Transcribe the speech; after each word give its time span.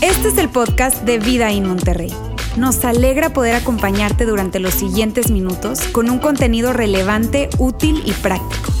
Este 0.00 0.28
es 0.28 0.38
el 0.38 0.48
podcast 0.48 1.02
de 1.02 1.18
Vida 1.18 1.50
en 1.50 1.66
Monterrey. 1.66 2.12
Nos 2.56 2.84
alegra 2.84 3.30
poder 3.30 3.54
acompañarte 3.54 4.24
durante 4.24 4.60
los 4.60 4.74
siguientes 4.74 5.30
minutos 5.30 5.80
con 5.88 6.10
un 6.10 6.18
contenido 6.18 6.72
relevante, 6.72 7.48
útil 7.58 8.02
y 8.04 8.12
práctico. 8.12 8.72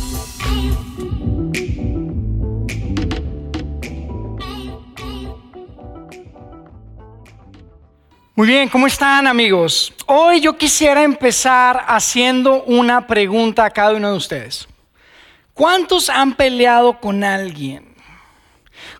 Muy 8.34 8.48
bien, 8.48 8.68
¿cómo 8.68 8.86
están 8.86 9.26
amigos? 9.26 9.94
Hoy 10.06 10.40
yo 10.40 10.58
quisiera 10.58 11.02
empezar 11.02 11.84
haciendo 11.88 12.64
una 12.64 13.06
pregunta 13.06 13.64
a 13.64 13.70
cada 13.70 13.94
uno 13.94 14.10
de 14.10 14.16
ustedes. 14.16 14.68
¿Cuántos 15.56 16.10
han 16.10 16.34
peleado 16.34 17.00
con 17.00 17.24
alguien? 17.24 17.94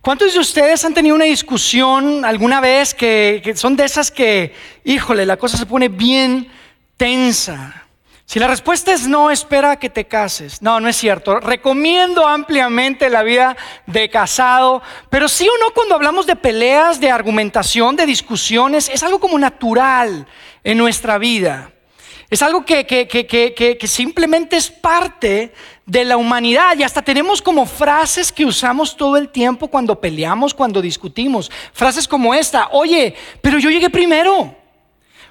¿Cuántos 0.00 0.32
de 0.32 0.40
ustedes 0.40 0.82
han 0.86 0.94
tenido 0.94 1.14
una 1.14 1.26
discusión 1.26 2.24
alguna 2.24 2.62
vez 2.62 2.94
que, 2.94 3.52
son 3.54 3.76
de 3.76 3.84
esas 3.84 4.10
que, 4.10 4.54
híjole, 4.82 5.26
la 5.26 5.36
cosa 5.36 5.58
se 5.58 5.66
pone 5.66 5.90
bien 5.90 6.50
tensa? 6.96 7.86
Si 8.24 8.38
la 8.38 8.46
respuesta 8.46 8.94
es 8.94 9.06
no, 9.06 9.30
espera 9.30 9.72
a 9.72 9.76
que 9.78 9.90
te 9.90 10.06
cases. 10.06 10.62
No, 10.62 10.80
no 10.80 10.88
es 10.88 10.96
cierto. 10.96 11.40
Recomiendo 11.40 12.26
ampliamente 12.26 13.10
la 13.10 13.22
vida 13.22 13.54
de 13.84 14.08
casado, 14.08 14.80
pero 15.10 15.28
sí 15.28 15.46
o 15.46 15.58
no 15.60 15.74
cuando 15.74 15.94
hablamos 15.94 16.26
de 16.26 16.36
peleas, 16.36 16.98
de 17.00 17.10
argumentación, 17.10 17.96
de 17.96 18.06
discusiones, 18.06 18.88
es 18.88 19.02
algo 19.02 19.20
como 19.20 19.38
natural 19.38 20.26
en 20.64 20.78
nuestra 20.78 21.18
vida. 21.18 21.70
Es 22.28 22.42
algo 22.42 22.64
que, 22.64 22.86
que, 22.86 23.86
simplemente 23.86 24.56
es 24.56 24.68
parte 24.68 25.52
de 25.84 26.04
la 26.04 26.16
humanidad 26.16 26.76
y 26.76 26.82
hasta 26.82 27.02
tenemos 27.02 27.40
como 27.40 27.66
frases 27.66 28.32
que 28.32 28.44
usamos 28.44 28.96
todo 28.96 29.16
el 29.16 29.28
tiempo 29.28 29.68
cuando 29.68 30.00
peleamos, 30.00 30.52
cuando 30.52 30.82
discutimos. 30.82 31.50
Frases 31.72 32.08
como 32.08 32.34
esta, 32.34 32.68
oye, 32.72 33.14
pero 33.40 33.58
yo 33.58 33.70
llegué 33.70 33.90
primero. 33.90 34.54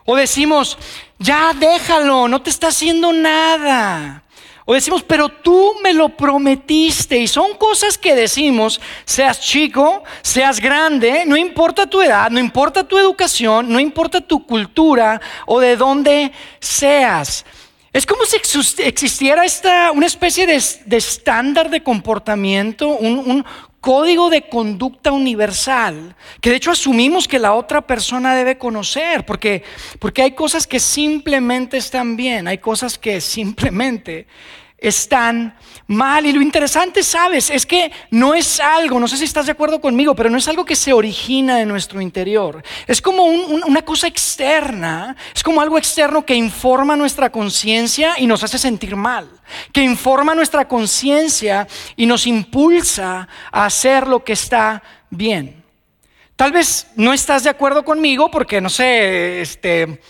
O 0.05 0.15
decimos, 0.15 0.77
ya 1.19 1.51
déjalo, 1.53 2.27
no 2.27 2.41
te 2.41 2.49
está 2.49 2.67
haciendo 2.67 3.11
nada. 3.11 4.24
O 4.67 4.73
decimos, 4.73 5.03
pero 5.03 5.29
tú 5.29 5.75
me 5.83 5.93
lo 5.93 6.09
prometiste. 6.09 7.17
Y 7.19 7.27
son 7.27 7.53
cosas 7.55 7.99
que 7.99 8.15
decimos, 8.15 8.81
seas 9.05 9.39
chico, 9.39 10.03
seas 10.23 10.59
grande, 10.59 11.23
no 11.25 11.37
importa 11.37 11.87
tu 11.87 12.01
edad, 12.01 12.31
no 12.31 12.39
importa 12.39 12.83
tu 12.83 12.97
educación, 12.97 13.69
no 13.69 13.79
importa 13.79 14.21
tu 14.21 14.45
cultura 14.45 15.21
o 15.45 15.59
de 15.59 15.77
dónde 15.77 16.31
seas. 16.59 17.45
Es 17.93 18.05
como 18.05 18.25
si 18.25 18.35
existiera 18.83 19.45
esta, 19.45 19.91
una 19.91 20.07
especie 20.07 20.45
de, 20.45 20.55
estándar 20.97 21.69
de 21.69 21.81
comportamiento, 21.81 22.89
un, 22.89 23.45
código 23.85 24.31
de 24.31 24.49
conducta 24.49 25.11
universal, 25.11 26.15
que 26.41 26.49
de 26.49 26.55
hecho 26.55 26.71
asumimos 26.71 27.27
que 27.27 27.37
la 27.37 27.53
otra 27.53 27.85
persona 27.85 28.33
debe 28.33 28.57
conocer, 28.57 29.27
porque, 29.27 29.61
porque 29.99 30.23
hay 30.23 30.31
cosas 30.31 30.65
que 30.65 30.79
simplemente 30.79 31.77
están 31.77 32.17
bien, 32.17 32.47
hay 32.47 32.57
cosas 32.57 32.97
que 32.97 33.21
simplemente 33.21 34.25
están 34.77 35.55
mal. 35.87 36.25
Y 36.25 36.33
lo 36.33 36.41
interesante, 36.41 37.03
sabes, 37.03 37.49
es 37.49 37.65
que 37.65 37.91
no 38.11 38.33
es 38.33 38.59
algo, 38.59 38.99
no 38.99 39.07
sé 39.07 39.17
si 39.17 39.23
estás 39.23 39.45
de 39.45 39.51
acuerdo 39.51 39.79
conmigo, 39.79 40.15
pero 40.15 40.29
no 40.29 40.37
es 40.37 40.47
algo 40.47 40.65
que 40.65 40.75
se 40.75 40.93
origina 40.93 41.61
en 41.61 41.67
nuestro 41.67 42.01
interior. 42.01 42.63
Es 42.87 43.01
como 43.01 43.23
una 43.23 43.83
cosa 43.83 44.07
externa, 44.07 45.15
es 45.33 45.43
como 45.43 45.61
algo 45.61 45.77
externo 45.77 46.25
que 46.25 46.35
informa 46.35 46.95
nuestra 46.95 47.31
conciencia 47.31 48.15
y 48.17 48.27
nos 48.27 48.43
hace 48.43 48.57
sentir 48.57 48.95
mal, 48.95 49.29
que 49.71 49.81
informa 49.81 50.35
nuestra 50.35 50.67
conciencia 50.67 51.67
y 51.95 52.05
nos 52.05 52.27
impulsa 52.27 53.27
a 53.51 53.65
hacer 53.65 54.07
lo 54.07 54.23
que 54.23 54.33
está 54.33 54.83
bien. 55.09 55.63
Tal 56.35 56.51
vez 56.51 56.87
no 56.97 57.13
estás 57.13 57.43
de 57.43 57.49
acuerdo 57.49 57.85
conmigo 57.85 58.29
porque, 58.29 58.59
no 58.59 58.69
sé, 58.69 59.41
este 59.41 60.01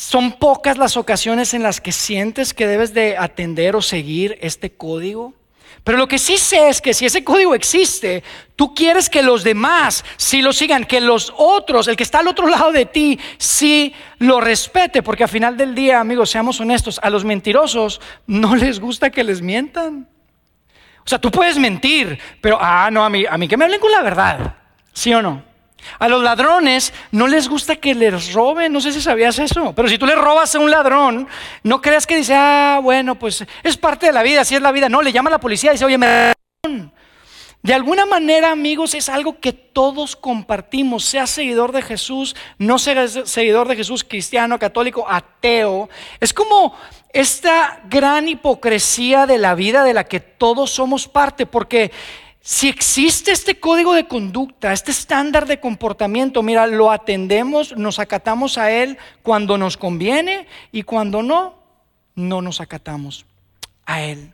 son 0.00 0.32
pocas 0.32 0.78
las 0.78 0.96
ocasiones 0.96 1.52
en 1.52 1.62
las 1.62 1.82
que 1.82 1.92
sientes 1.92 2.54
que 2.54 2.66
debes 2.66 2.94
de 2.94 3.18
atender 3.18 3.76
o 3.76 3.82
seguir 3.82 4.38
este 4.40 4.72
código. 4.72 5.34
Pero 5.84 5.98
lo 5.98 6.08
que 6.08 6.18
sí 6.18 6.38
sé 6.38 6.70
es 6.70 6.80
que 6.80 6.94
si 6.94 7.04
ese 7.04 7.22
código 7.22 7.54
existe, 7.54 8.24
tú 8.56 8.74
quieres 8.74 9.10
que 9.10 9.22
los 9.22 9.44
demás 9.44 10.02
sí 10.16 10.40
lo 10.40 10.54
sigan, 10.54 10.86
que 10.86 11.02
los 11.02 11.34
otros, 11.36 11.86
el 11.86 11.96
que 11.96 12.02
está 12.02 12.20
al 12.20 12.28
otro 12.28 12.48
lado 12.48 12.72
de 12.72 12.86
ti, 12.86 13.20
sí 13.36 13.94
lo 14.18 14.40
respete, 14.40 15.02
porque 15.02 15.24
al 15.24 15.28
final 15.28 15.58
del 15.58 15.74
día, 15.74 16.00
amigos, 16.00 16.30
seamos 16.30 16.58
honestos, 16.60 16.98
a 17.02 17.10
los 17.10 17.26
mentirosos 17.26 18.00
no 18.26 18.56
les 18.56 18.80
gusta 18.80 19.10
que 19.10 19.22
les 19.22 19.42
mientan. 19.42 20.08
O 21.04 21.08
sea, 21.08 21.18
tú 21.18 21.30
puedes 21.30 21.58
mentir, 21.58 22.18
pero, 22.40 22.56
ah, 22.58 22.88
no, 22.90 23.04
a 23.04 23.10
mí, 23.10 23.26
a 23.28 23.36
mí 23.36 23.46
que 23.46 23.56
me 23.58 23.66
hablen 23.66 23.80
con 23.80 23.92
la 23.92 24.00
verdad, 24.00 24.56
¿sí 24.94 25.12
o 25.12 25.20
no? 25.20 25.49
A 25.98 26.08
los 26.08 26.22
ladrones 26.22 26.92
no 27.10 27.26
les 27.26 27.48
gusta 27.48 27.76
que 27.76 27.94
les 27.94 28.32
roben, 28.32 28.72
no 28.72 28.80
sé 28.80 28.92
si 28.92 29.00
sabías 29.00 29.38
eso, 29.38 29.72
pero 29.74 29.88
si 29.88 29.98
tú 29.98 30.06
le 30.06 30.14
robas 30.14 30.54
a 30.54 30.58
un 30.58 30.70
ladrón, 30.70 31.28
no 31.62 31.80
creas 31.80 32.06
que 32.06 32.16
dice, 32.16 32.34
ah, 32.34 32.80
bueno, 32.82 33.18
pues 33.18 33.44
es 33.62 33.76
parte 33.76 34.06
de 34.06 34.12
la 34.12 34.22
vida, 34.22 34.42
así 34.42 34.54
es 34.54 34.62
la 34.62 34.72
vida. 34.72 34.88
No, 34.88 35.02
le 35.02 35.12
llama 35.12 35.30
la 35.30 35.40
policía 35.40 35.70
y 35.70 35.74
dice, 35.74 35.84
oye, 35.84 35.98
me... 35.98 36.32
De 37.62 37.74
alguna 37.74 38.06
manera, 38.06 38.52
amigos, 38.52 38.94
es 38.94 39.10
algo 39.10 39.38
que 39.38 39.52
todos 39.52 40.16
compartimos, 40.16 41.04
sea 41.04 41.26
seguidor 41.26 41.72
de 41.72 41.82
Jesús, 41.82 42.34
no 42.56 42.78
sea 42.78 43.06
seguidor 43.06 43.68
de 43.68 43.76
Jesús, 43.76 44.02
cristiano, 44.02 44.58
católico, 44.58 45.04
ateo. 45.06 45.90
Es 46.20 46.32
como 46.32 46.74
esta 47.12 47.82
gran 47.84 48.28
hipocresía 48.28 49.26
de 49.26 49.36
la 49.36 49.54
vida 49.54 49.84
de 49.84 49.92
la 49.92 50.04
que 50.04 50.20
todos 50.20 50.70
somos 50.70 51.06
parte, 51.06 51.44
porque 51.44 51.92
si 52.42 52.68
existe 52.68 53.32
este 53.32 53.60
código 53.60 53.92
de 53.92 54.08
conducta, 54.08 54.72
este 54.72 54.90
estándar 54.90 55.46
de 55.46 55.60
comportamiento, 55.60 56.42
mira, 56.42 56.66
lo 56.66 56.90
atendemos, 56.90 57.76
nos 57.76 57.98
acatamos 57.98 58.56
a 58.56 58.72
él 58.72 58.96
cuando 59.22 59.58
nos 59.58 59.76
conviene 59.76 60.46
y 60.72 60.82
cuando 60.82 61.22
no, 61.22 61.54
no 62.14 62.40
nos 62.40 62.60
acatamos 62.60 63.26
a 63.84 64.02
él. 64.02 64.32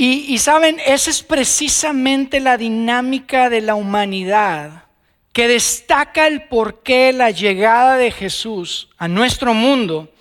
Y, 0.00 0.38
saben, 0.38 0.78
esa 0.86 1.10
es 1.10 1.24
precisamente 1.24 2.38
la 2.38 2.56
dinámica 2.56 3.50
de 3.50 3.60
la 3.60 3.74
humanidad 3.74 4.84
que 5.32 5.48
destaca 5.48 6.28
el 6.28 6.44
por 6.44 6.84
qué 6.84 7.12
la 7.12 7.32
llegada 7.32 7.96
de 7.96 8.12
Jesús 8.12 8.90
a 8.96 9.08
nuestro 9.08 9.54
mundo 9.54 10.12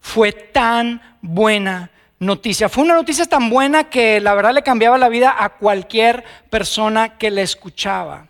fue 0.00 0.32
tan 0.32 1.00
buena 1.22 1.91
noticia. 2.22 2.68
Fue 2.68 2.84
una 2.84 2.94
noticia 2.94 3.26
tan 3.26 3.50
buena 3.50 3.90
que 3.90 4.20
la 4.20 4.34
verdad 4.34 4.54
le 4.54 4.62
cambiaba 4.62 4.96
la 4.96 5.08
vida 5.08 5.34
a 5.36 5.50
cualquier 5.50 6.24
persona 6.50 7.18
que 7.18 7.30
le 7.30 7.42
escuchaba. 7.42 8.28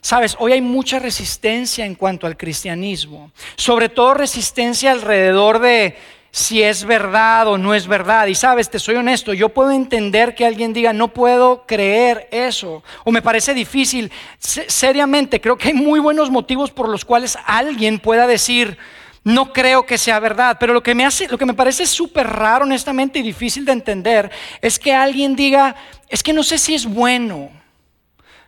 Sabes, 0.00 0.36
hoy 0.38 0.52
hay 0.52 0.62
mucha 0.62 0.98
resistencia 0.98 1.84
en 1.84 1.96
cuanto 1.96 2.26
al 2.26 2.36
cristianismo, 2.36 3.30
sobre 3.56 3.88
todo 3.88 4.14
resistencia 4.14 4.92
alrededor 4.92 5.58
de 5.58 5.96
si 6.30 6.62
es 6.62 6.84
verdad 6.84 7.48
o 7.48 7.58
no 7.58 7.74
es 7.74 7.86
verdad. 7.86 8.26
Y 8.26 8.34
sabes, 8.34 8.70
te 8.70 8.78
soy 8.78 8.96
honesto, 8.96 9.34
yo 9.34 9.50
puedo 9.50 9.70
entender 9.70 10.34
que 10.34 10.46
alguien 10.46 10.72
diga, 10.72 10.92
no 10.92 11.08
puedo 11.08 11.66
creer 11.66 12.28
eso, 12.30 12.82
o 13.04 13.12
me 13.12 13.22
parece 13.22 13.52
difícil. 13.52 14.10
seriamente, 14.38 15.40
creo 15.40 15.58
que 15.58 15.68
hay 15.68 15.74
muy 15.74 16.00
buenos 16.00 16.30
motivos 16.30 16.70
por 16.70 16.88
los 16.88 17.04
cuales 17.04 17.36
alguien 17.44 17.98
pueda 17.98 18.26
decir, 18.26 18.78
no 19.26 19.52
creo 19.52 19.84
que 19.84 19.98
sea 19.98 20.20
verdad, 20.20 20.56
pero 20.60 20.72
lo 20.72 20.84
que 20.84 20.94
me 20.94 21.04
hace, 21.04 21.26
lo 21.26 21.36
que 21.36 21.46
me 21.46 21.52
parece 21.52 21.84
súper 21.84 22.28
raro, 22.28 22.64
honestamente, 22.64 23.18
y 23.18 23.22
difícil 23.22 23.64
de 23.64 23.72
entender, 23.72 24.30
es 24.62 24.78
que 24.78 24.94
alguien 24.94 25.34
diga, 25.34 25.74
es 26.08 26.22
que 26.22 26.32
no 26.32 26.44
sé 26.44 26.58
si 26.58 26.76
es 26.76 26.86
bueno. 26.86 27.50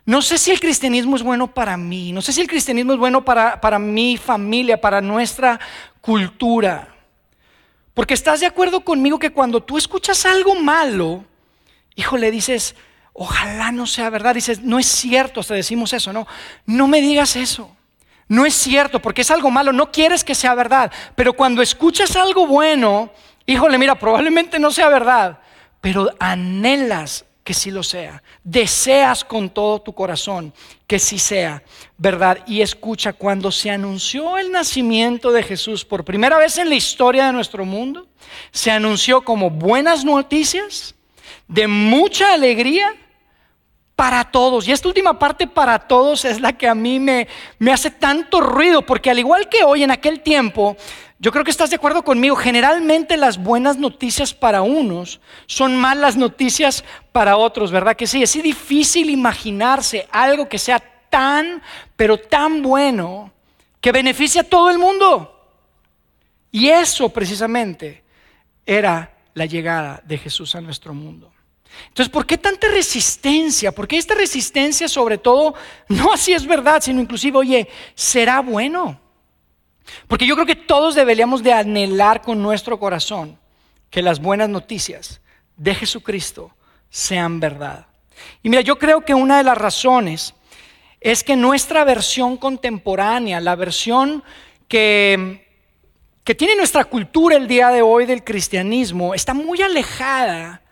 No 0.05 0.23
sé 0.23 0.39
si 0.39 0.53
el 0.53 0.61
cristianismo 0.61 1.17
es 1.17 1.25
bueno 1.25 1.53
para 1.53 1.77
mí, 1.77 2.13
no 2.13 2.23
sé 2.23 2.33
si 2.33 2.43
el 2.43 2.47
cristianismo 2.47 2.93
es 2.93 2.99
bueno 3.01 3.25
para, 3.25 3.61
para 3.61 3.81
mi 3.81 4.17
familia, 4.17 4.81
para 4.81 5.01
nuestra 5.01 5.59
cultura. 6.01 6.95
Porque 7.93 8.15
estás 8.15 8.39
de 8.39 8.47
acuerdo 8.47 8.85
conmigo 8.85 9.19
que 9.19 9.33
cuando 9.33 9.61
tú 9.61 9.79
escuchas 9.79 10.25
algo 10.27 10.55
malo, 10.55 11.25
híjole, 11.97 12.31
dices, 12.31 12.77
ojalá 13.15 13.73
no 13.73 13.85
sea 13.85 14.11
verdad, 14.11 14.33
dices, 14.33 14.63
no 14.63 14.79
es 14.79 14.87
cierto, 14.87 15.41
hasta 15.41 15.55
decimos 15.55 15.93
eso, 15.93 16.13
no, 16.13 16.29
no 16.67 16.87
me 16.87 17.01
digas 17.01 17.35
eso. 17.35 17.77
No 18.29 18.45
es 18.45 18.55
cierto, 18.55 19.01
porque 19.01 19.23
es 19.23 19.31
algo 19.31 19.51
malo, 19.51 19.73
no 19.73 19.91
quieres 19.91 20.23
que 20.23 20.35
sea 20.35 20.55
verdad. 20.55 20.93
Pero 21.15 21.33
cuando 21.33 21.63
escuchas 21.63 22.15
algo 22.15 22.47
bueno, 22.47 23.11
híjole, 23.47 23.79
mira, 23.79 23.99
probablemente 23.99 24.59
no 24.59 24.71
sea 24.71 24.89
verdad, 24.89 25.39
pero 25.81 26.11
anhelas 26.21 27.25
que 27.49 27.55
sí 27.55 27.71
lo 27.71 27.83
sea. 27.83 28.23
Deseas 28.45 29.25
con 29.25 29.49
todo 29.49 29.81
tu 29.81 29.95
corazón 29.95 30.53
que 30.87 30.99
sí 30.99 31.19
sea 31.19 31.63
verdad. 31.97 32.41
Y 32.47 32.61
escucha, 32.61 33.15
cuando 33.15 33.51
se 33.51 33.71
anunció 33.71 34.37
el 34.37 34.53
nacimiento 34.53 35.33
de 35.33 35.43
Jesús 35.43 35.87
por 35.87 36.05
primera 36.05 36.37
vez 36.37 36.59
en 36.59 36.69
la 36.69 36.75
historia 36.75 37.25
de 37.25 37.33
nuestro 37.33 37.65
mundo, 37.65 38.07
se 38.51 38.71
anunció 38.71 39.23
como 39.23 39.49
buenas 39.49 40.05
noticias, 40.05 40.95
de 41.47 41.67
mucha 41.67 42.35
alegría, 42.35 42.95
para 43.99 44.23
todos. 44.23 44.69
Y 44.69 44.71
esta 44.71 44.87
última 44.87 45.19
parte 45.19 45.49
para 45.49 45.77
todos 45.77 46.25
es 46.25 46.41
la 46.41 46.53
que 46.53 46.69
a 46.69 46.75
mí 46.77 47.01
me, 47.01 47.27
me 47.59 47.73
hace 47.73 47.91
tanto 47.91 48.41
ruido, 48.41 48.83
porque 48.83 49.11
al 49.11 49.19
igual 49.19 49.49
que 49.49 49.65
hoy 49.65 49.83
en 49.83 49.91
aquel 49.91 50.21
tiempo, 50.21 50.77
yo 51.19 51.33
creo 51.33 51.43
que 51.43 51.51
estás 51.51 51.71
de 51.71 51.77
acuerdo 51.77 52.05
conmigo, 52.05 52.37
generalmente 52.37 53.17
las 53.17 53.39
buenas 53.39 53.77
noticias 53.77 54.33
para 54.33 54.63
unos 54.63 55.21
son 55.47 55.77
malas 55.77 56.17
noticias 56.17 56.85
para 57.11 57.37
otros, 57.37 57.73
¿verdad? 57.73 57.97
Que 57.97 58.07
sí, 58.07 58.23
es 58.23 58.41
difícil 58.41 59.11
imaginarse 59.11 60.07
algo 60.13 60.49
que 60.49 60.61
sea 60.61 60.79
tan, 61.11 61.61
pero 61.97 62.19
tan 62.19 62.63
bueno 62.63 63.33
que 63.81 63.91
beneficie 63.91 64.43
a 64.43 64.49
todo 64.49 64.71
el 64.71 64.79
mundo. 64.79 65.45
Y 66.53 66.69
eso 66.69 67.09
precisamente 67.09 68.05
era 68.65 69.13
la 69.35 69.47
llegada 69.47 70.01
de 70.05 70.19
Jesús 70.19 70.55
a 70.55 70.61
nuestro 70.61 70.95
mundo. 70.95 71.33
Entonces, 71.89 72.09
¿por 72.13 72.27
qué 72.27 72.39
tanta 72.39 72.69
resistencia? 72.69 73.73
¿Por 73.73 73.87
qué 73.87 73.97
esta 73.97 74.15
resistencia 74.15 74.89
sobre 74.89 75.19
todo, 75.19 75.55
no 75.89 76.13
así 76.13 76.33
es 76.33 76.47
verdad, 76.47 76.83
sino 76.83 77.01
inclusive, 77.01 77.39
oye, 77.39 77.69
¿será 77.95 78.41
bueno? 78.41 79.01
Porque 80.07 80.27
yo 80.27 80.35
creo 80.35 80.47
que 80.47 80.57
todos 80.57 80.95
deberíamos 80.95 81.43
de 81.43 81.53
anhelar 81.53 82.23
con 82.23 82.43
nuestro 82.43 82.79
corazón 82.79 83.39
que 83.91 84.03
las 84.03 84.21
buenas 84.21 84.49
noticias 84.49 85.21
de 85.57 85.75
Jesucristo 85.75 86.55
sean 86.91 87.41
verdad. 87.41 87.87
Y 88.43 88.49
mira, 88.49 88.63
yo 88.63 88.79
creo 88.79 89.05
que 89.05 89.15
una 89.15 89.39
de 89.39 89.45
las 89.45 89.57
razones 89.57 90.35
es 91.01 91.23
que 91.23 91.37
nuestra 91.37 91.85
versión 91.85 92.37
contemporánea, 92.37 93.41
la 93.41 93.55
versión 93.55 94.23
que, 94.67 95.47
que 96.25 96.35
tiene 96.35 96.57
nuestra 96.57 96.85
cultura 96.85 97.37
el 97.37 97.47
día 97.47 97.69
de 97.69 97.83
hoy 97.83 98.05
del 98.05 98.25
cristianismo, 98.25 99.15
está 99.15 99.33
muy 99.33 99.63
alejada 99.63 100.63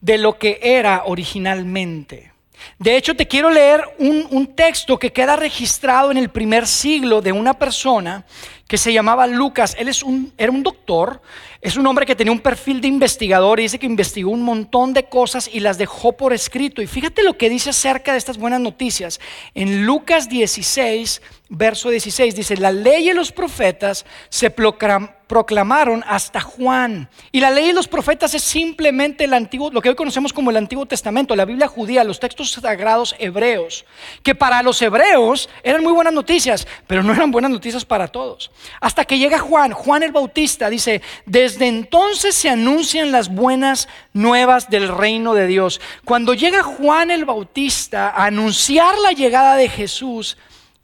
de 0.00 0.18
lo 0.18 0.38
que 0.38 0.58
era 0.62 1.02
originalmente. 1.06 2.32
De 2.78 2.96
hecho, 2.96 3.14
te 3.14 3.26
quiero 3.26 3.50
leer 3.50 3.82
un, 3.98 4.46
texto 4.54 4.98
que 4.98 5.12
queda 5.12 5.36
registrado 5.36 6.10
en 6.10 6.16
el 6.16 6.28
primer 6.28 6.66
siglo 6.66 7.20
de 7.20 7.32
una 7.32 7.54
persona 7.54 8.24
que 8.66 8.76
se 8.76 8.92
llamaba 8.92 9.26
Lucas. 9.26 9.76
Él 9.78 9.88
es 9.88 10.02
un, 10.02 10.32
era 10.36 10.50
un 10.50 10.62
doctor, 10.62 11.22
es 11.60 11.76
un 11.76 11.86
hombre 11.86 12.06
que 12.06 12.16
tenía 12.16 12.32
un 12.32 12.40
perfil 12.40 12.80
de 12.80 12.88
investigador 12.88 13.58
y 13.58 13.64
dice 13.64 13.78
que 13.78 13.86
investigó 13.86 14.30
un 14.30 14.42
montón 14.42 14.92
de 14.92 15.04
cosas 15.04 15.48
y 15.52 15.60
las 15.60 15.78
dejó 15.78 16.12
por 16.12 16.32
escrito. 16.32 16.82
Y 16.82 16.86
fíjate 16.86 17.22
lo 17.22 17.36
que 17.36 17.48
dice 17.48 17.70
acerca 17.70 18.12
de 18.12 18.18
estas 18.18 18.38
buenas 18.38 18.60
noticias. 18.60 19.20
En 19.54 19.86
Lucas 19.86 20.28
16, 20.28 21.22
verso 21.48 21.88
16, 21.88 22.34
dice, 22.34 22.56
la 22.56 22.72
ley 22.72 23.08
y 23.08 23.14
los 23.14 23.32
profetas 23.32 24.04
se 24.28 24.50
proclamaron 24.50 26.04
hasta 26.06 26.40
Juan. 26.40 27.08
Y 27.32 27.40
la 27.40 27.50
ley 27.50 27.70
y 27.70 27.72
los 27.72 27.88
profetas 27.88 28.34
es 28.34 28.42
simplemente 28.42 29.24
el 29.24 29.32
antiguo, 29.32 29.70
lo 29.70 29.80
que 29.80 29.88
hoy 29.88 29.94
conocemos 29.94 30.34
como 30.34 30.50
el 30.50 30.58
Antiguo 30.58 30.84
Testamento, 30.84 31.34
la 31.34 31.46
Biblia 31.46 31.66
judía, 31.66 32.04
los 32.04 32.20
textos 32.20 32.50
sagrados 32.52 33.14
hebreos, 33.18 33.86
que 34.22 34.34
para 34.34 34.62
los 34.62 34.80
hebreos 34.82 35.48
eran 35.62 35.82
muy 35.82 35.92
buenas 35.92 36.12
noticias, 36.12 36.66
pero 36.86 37.02
no 37.02 37.14
eran 37.14 37.30
buenas 37.30 37.50
noticias 37.50 37.84
para 37.84 38.08
todos. 38.08 38.50
Hasta 38.80 39.06
que 39.06 39.18
llega 39.18 39.38
Juan, 39.38 39.72
Juan 39.72 40.02
el 40.02 40.12
Bautista, 40.12 40.68
dice, 40.68 41.00
desde 41.24 41.66
entonces 41.66 42.34
se 42.34 42.50
anuncian 42.50 43.10
las 43.10 43.30
buenas 43.30 43.88
nuevas 44.12 44.68
del 44.68 44.88
reino 44.88 45.32
de 45.32 45.46
Dios. 45.46 45.80
Cuando 46.04 46.34
llega 46.34 46.62
Juan 46.62 47.10
el 47.10 47.24
Bautista 47.24 48.10
a 48.10 48.26
anunciar 48.26 48.98
la 48.98 49.12
llegada 49.12 49.56
de 49.56 49.70
Jesús, 49.70 50.36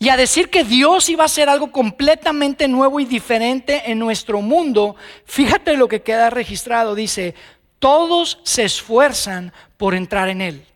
y 0.04 0.10
a 0.10 0.18
decir 0.18 0.50
que 0.50 0.64
Dios 0.64 1.08
iba 1.08 1.22
a 1.22 1.24
hacer 1.24 1.48
algo 1.48 1.72
completamente 1.72 2.68
nuevo 2.68 3.00
y 3.00 3.06
diferente 3.06 3.90
en 3.90 3.98
nuestro 3.98 4.42
mundo, 4.42 4.96
fíjate 5.24 5.78
lo 5.78 5.88
que 5.88 6.02
queda 6.02 6.28
registrado. 6.28 6.94
Dice, 6.94 7.34
todos 7.78 8.38
se 8.42 8.64
esfuerzan 8.64 9.54
por 9.78 9.94
entrar 9.94 10.28
en 10.28 10.42
Él. 10.42 10.66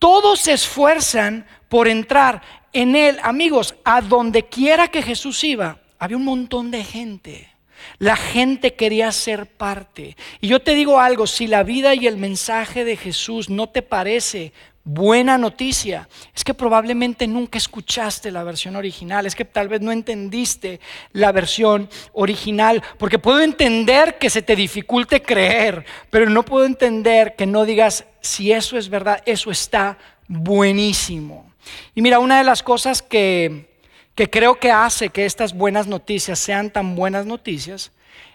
Todos 0.00 0.40
se 0.40 0.52
esfuerzan 0.52 1.46
por 1.68 1.86
entrar 1.86 2.42
en 2.72 2.96
Él. 2.96 3.20
Amigos, 3.22 3.76
a 3.84 4.00
donde 4.00 4.46
quiera 4.46 4.88
que 4.88 5.02
Jesús 5.02 5.44
iba, 5.44 5.78
había 6.00 6.16
un 6.16 6.24
montón 6.24 6.72
de 6.72 6.82
gente. 6.82 7.54
La 7.98 8.16
gente 8.16 8.74
quería 8.74 9.12
ser 9.12 9.46
parte. 9.46 10.16
Y 10.40 10.48
yo 10.48 10.60
te 10.60 10.74
digo 10.74 10.98
algo, 10.98 11.28
si 11.28 11.46
la 11.46 11.62
vida 11.62 11.94
y 11.94 12.08
el 12.08 12.16
mensaje 12.16 12.84
de 12.84 12.96
Jesús 12.96 13.48
no 13.48 13.68
te 13.68 13.82
parece 13.82 14.52
buena 14.84 15.38
noticia, 15.38 16.08
es 16.34 16.44
que 16.44 16.54
probablemente 16.54 17.26
nunca 17.26 17.58
escuchaste 17.58 18.30
la 18.30 18.44
versión 18.44 18.76
original, 18.76 19.26
es 19.26 19.34
que 19.34 19.44
tal 19.44 19.68
vez 19.68 19.80
no 19.80 19.90
entendiste 19.92 20.80
la 21.12 21.32
versión 21.32 21.88
original, 22.12 22.82
porque 22.98 23.18
puedo 23.18 23.40
entender 23.40 24.18
que 24.18 24.30
se 24.30 24.42
te 24.42 24.54
dificulte 24.54 25.22
creer, 25.22 25.84
pero 26.10 26.28
no 26.28 26.44
puedo 26.44 26.66
entender 26.66 27.34
que 27.36 27.46
no 27.46 27.64
digas, 27.64 28.04
si 28.20 28.52
eso 28.52 28.76
es 28.76 28.88
verdad, 28.88 29.22
eso 29.26 29.50
está 29.50 29.98
buenísimo. 30.28 31.50
Y 31.94 32.02
mira, 32.02 32.18
una 32.18 32.38
de 32.38 32.44
las 32.44 32.62
cosas 32.62 33.02
que 33.02 33.72
que 34.14 34.30
creo 34.30 34.58
que 34.58 34.70
hace 34.70 35.08
que 35.08 35.26
estas 35.26 35.54
buenas 35.54 35.86
noticias 35.86 36.38
sean 36.38 36.70
tan 36.70 36.94
buenas 36.94 37.26
noticias, 37.26 37.90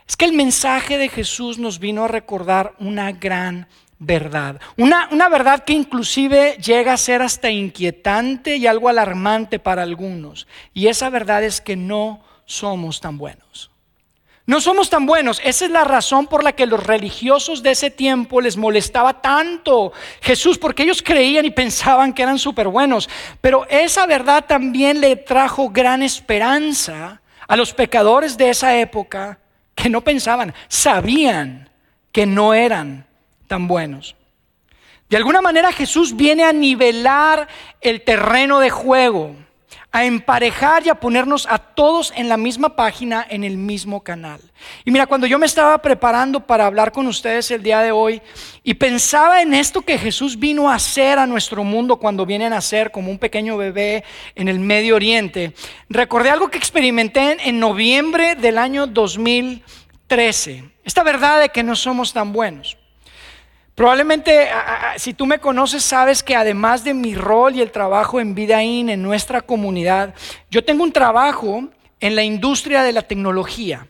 es 0.07 0.17
que 0.17 0.25
el 0.25 0.33
mensaje 0.33 0.97
de 0.97 1.09
Jesús 1.09 1.57
nos 1.57 1.79
vino 1.79 2.03
a 2.03 2.07
recordar 2.07 2.73
una 2.79 3.11
gran 3.11 3.67
verdad. 3.99 4.59
Una, 4.77 5.09
una, 5.11 5.29
verdad 5.29 5.63
que 5.63 5.73
inclusive 5.73 6.57
llega 6.57 6.93
a 6.93 6.97
ser 6.97 7.21
hasta 7.21 7.51
inquietante 7.51 8.55
y 8.55 8.65
algo 8.65 8.89
alarmante 8.89 9.59
para 9.59 9.83
algunos. 9.83 10.47
Y 10.73 10.87
esa 10.87 11.09
verdad 11.09 11.43
es 11.43 11.61
que 11.61 11.75
no 11.75 12.23
somos 12.45 13.01
tan 13.01 13.17
buenos. 13.17 13.69
No 14.45 14.59
somos 14.61 14.89
tan 14.89 15.05
buenos. 15.05 15.39
Esa 15.43 15.65
es 15.65 15.71
la 15.71 15.83
razón 15.83 16.25
por 16.25 16.43
la 16.43 16.53
que 16.53 16.65
los 16.65 16.83
religiosos 16.83 17.61
de 17.61 17.69
ese 17.69 17.91
tiempo 17.91 18.41
les 18.41 18.57
molestaba 18.57 19.21
tanto 19.21 19.93
Jesús, 20.21 20.57
porque 20.57 20.81
ellos 20.81 21.03
creían 21.03 21.45
y 21.45 21.51
pensaban 21.51 22.13
que 22.13 22.23
eran 22.23 22.39
súper 22.39 22.67
buenos. 22.67 23.07
Pero 23.41 23.67
esa 23.69 24.07
verdad 24.07 24.45
también 24.47 25.01
le 25.01 25.17
trajo 25.17 25.69
gran 25.69 26.01
esperanza 26.01 27.21
a 27.47 27.55
los 27.55 27.73
pecadores 27.73 28.37
de 28.37 28.49
esa 28.49 28.75
época 28.75 29.39
que 29.75 29.89
no 29.89 30.01
pensaban, 30.01 30.53
sabían 30.67 31.69
que 32.11 32.25
no 32.25 32.53
eran 32.53 33.05
tan 33.49 33.67
buenos. 33.67 34.15
De 35.09 35.17
alguna 35.17 35.41
manera 35.41 35.73
Jesús 35.73 36.15
viene 36.15 36.45
a 36.45 36.53
nivelar 36.53 37.49
el 37.81 38.03
terreno 38.03 38.59
de 38.59 38.69
juego 38.69 39.35
a 39.91 40.05
emparejar 40.05 40.85
y 40.85 40.89
a 40.89 40.95
ponernos 40.95 41.47
a 41.49 41.57
todos 41.57 42.13
en 42.15 42.29
la 42.29 42.37
misma 42.37 42.75
página, 42.75 43.25
en 43.27 43.43
el 43.43 43.57
mismo 43.57 44.03
canal. 44.03 44.39
Y 44.85 44.91
mira, 44.91 45.07
cuando 45.07 45.25
yo 45.25 45.39
me 45.39 45.47
estaba 45.47 45.79
preparando 45.79 46.45
para 46.45 46.67
hablar 46.67 46.91
con 46.91 47.07
ustedes 47.07 47.49
el 47.49 47.63
día 47.63 47.81
de 47.81 47.91
hoy 47.91 48.21
y 48.63 48.75
pensaba 48.75 49.41
en 49.41 49.55
esto 49.55 49.81
que 49.81 49.97
Jesús 49.97 50.37
vino 50.37 50.69
a 50.69 50.75
hacer 50.75 51.17
a 51.17 51.25
nuestro 51.25 51.63
mundo 51.63 51.97
cuando 51.97 52.25
viene 52.25 52.45
a 52.45 52.51
nacer 52.51 52.91
como 52.91 53.09
un 53.09 53.17
pequeño 53.17 53.57
bebé 53.57 54.03
en 54.35 54.47
el 54.47 54.59
Medio 54.59 54.95
Oriente, 54.95 55.53
recordé 55.89 56.29
algo 56.29 56.49
que 56.49 56.59
experimenté 56.59 57.37
en 57.49 57.59
noviembre 57.59 58.35
del 58.35 58.59
año 58.59 58.85
2013. 58.85 60.65
Esta 60.83 61.01
verdad 61.03 61.41
de 61.41 61.49
que 61.49 61.63
no 61.63 61.75
somos 61.75 62.13
tan 62.13 62.31
buenos. 62.31 62.77
Probablemente 63.79 64.49
si 64.97 65.13
tú 65.13 65.25
me 65.25 65.39
conoces 65.39 65.85
sabes 65.85 66.21
que 66.21 66.35
además 66.35 66.83
de 66.83 66.93
mi 66.93 67.15
rol 67.15 67.55
y 67.55 67.61
el 67.61 67.71
trabajo 67.71 68.19
en 68.19 68.35
Vidaín, 68.35 68.89
en 68.89 69.01
nuestra 69.01 69.39
comunidad, 69.39 70.13
yo 70.51 70.65
tengo 70.65 70.83
un 70.83 70.91
trabajo 70.91 71.63
en 72.01 72.13
la 72.13 72.23
industria 72.23 72.83
de 72.83 72.91
la 72.91 73.03
tecnología. 73.03 73.87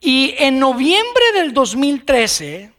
Y 0.00 0.34
en 0.38 0.58
noviembre 0.58 1.22
del 1.34 1.54
2013, 1.54 2.72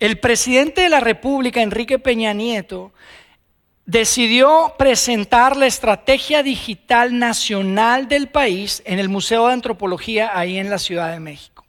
el 0.00 0.20
presidente 0.20 0.82
de 0.82 0.90
la 0.90 1.00
República, 1.00 1.62
Enrique 1.62 1.98
Peña 1.98 2.34
Nieto, 2.34 2.92
decidió 3.86 4.74
presentar 4.76 5.56
la 5.56 5.66
estrategia 5.66 6.42
digital 6.42 7.18
nacional 7.18 8.06
del 8.06 8.28
país 8.28 8.82
en 8.84 8.98
el 8.98 9.08
Museo 9.08 9.46
de 9.46 9.54
Antropología 9.54 10.38
ahí 10.38 10.58
en 10.58 10.68
la 10.68 10.78
Ciudad 10.78 11.10
de 11.10 11.20
México. 11.20 11.65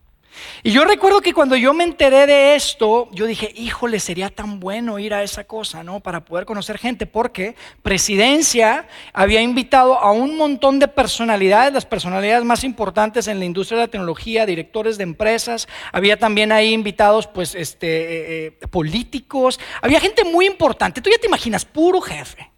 Y 0.63 0.71
yo 0.71 0.85
recuerdo 0.85 1.21
que 1.21 1.33
cuando 1.33 1.55
yo 1.55 1.73
me 1.73 1.83
enteré 1.83 2.27
de 2.27 2.55
esto, 2.55 3.09
yo 3.11 3.25
dije, 3.25 3.51
híjole, 3.55 3.99
sería 3.99 4.29
tan 4.29 4.59
bueno 4.59 4.99
ir 4.99 5.13
a 5.13 5.23
esa 5.23 5.43
cosa, 5.43 5.83
¿no? 5.83 5.99
Para 5.99 6.25
poder 6.25 6.45
conocer 6.45 6.77
gente, 6.77 7.05
porque 7.05 7.55
Presidencia 7.83 8.87
había 9.13 9.41
invitado 9.41 9.99
a 9.99 10.11
un 10.11 10.37
montón 10.37 10.79
de 10.79 10.87
personalidades, 10.87 11.73
las 11.73 11.85
personalidades 11.85 12.43
más 12.43 12.63
importantes 12.63 13.27
en 13.27 13.39
la 13.39 13.45
industria 13.45 13.77
de 13.79 13.85
la 13.85 13.91
tecnología, 13.91 14.45
directores 14.45 14.97
de 14.97 15.03
empresas, 15.03 15.67
había 15.91 16.17
también 16.17 16.51
ahí 16.51 16.73
invitados, 16.73 17.27
pues, 17.27 17.55
este, 17.55 17.87
eh, 17.87 18.57
eh, 18.61 18.67
políticos, 18.67 19.59
había 19.81 19.99
gente 19.99 20.23
muy 20.23 20.45
importante. 20.45 21.01
Tú 21.01 21.09
ya 21.09 21.17
te 21.17 21.27
imaginas, 21.27 21.65
puro 21.65 22.01
jefe. 22.01 22.56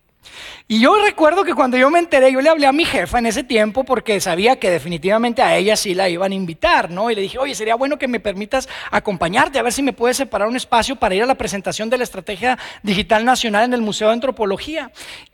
Y 0.71 0.81
yo 0.81 0.95
recuerdo 1.03 1.43
que 1.43 1.55
cuando 1.55 1.77
yo 1.77 1.89
me 1.89 1.97
enteré, 1.97 2.31
yo 2.31 2.41
le 2.41 2.49
hablé 2.49 2.67
a 2.67 2.71
mi 2.71 2.85
jefa 2.85 3.17
en 3.17 3.25
ese 3.25 3.43
tiempo 3.43 3.83
porque 3.83 4.21
sabía 4.21 4.59
que 4.59 4.69
definitivamente 4.69 5.41
a 5.41 5.57
ella 5.57 5.75
sí 5.75 5.95
la 5.95 6.09
iban 6.09 6.31
a 6.31 6.35
invitar, 6.35 6.91
¿no? 6.91 7.09
Y 7.09 7.15
le 7.15 7.21
dije, 7.21 7.39
oye, 7.39 7.55
sería 7.55 7.73
bueno 7.73 7.97
que 7.97 8.07
me 8.07 8.19
permitas 8.19 8.69
acompañarte, 8.91 9.57
a 9.57 9.63
ver 9.63 9.73
si 9.73 9.81
me 9.81 9.93
puedes 9.93 10.17
separar 10.17 10.47
un 10.47 10.55
espacio 10.55 10.95
para 10.95 11.15
ir 11.15 11.23
a 11.23 11.25
la 11.25 11.33
presentación 11.33 11.89
de 11.89 11.97
la 11.97 12.03
Estrategia 12.03 12.59
Digital 12.83 13.25
Nacional 13.25 13.63
en 13.63 13.73
el 13.73 13.81
Museo 13.81 14.09
de 14.09 14.13
Antropología. 14.13 14.91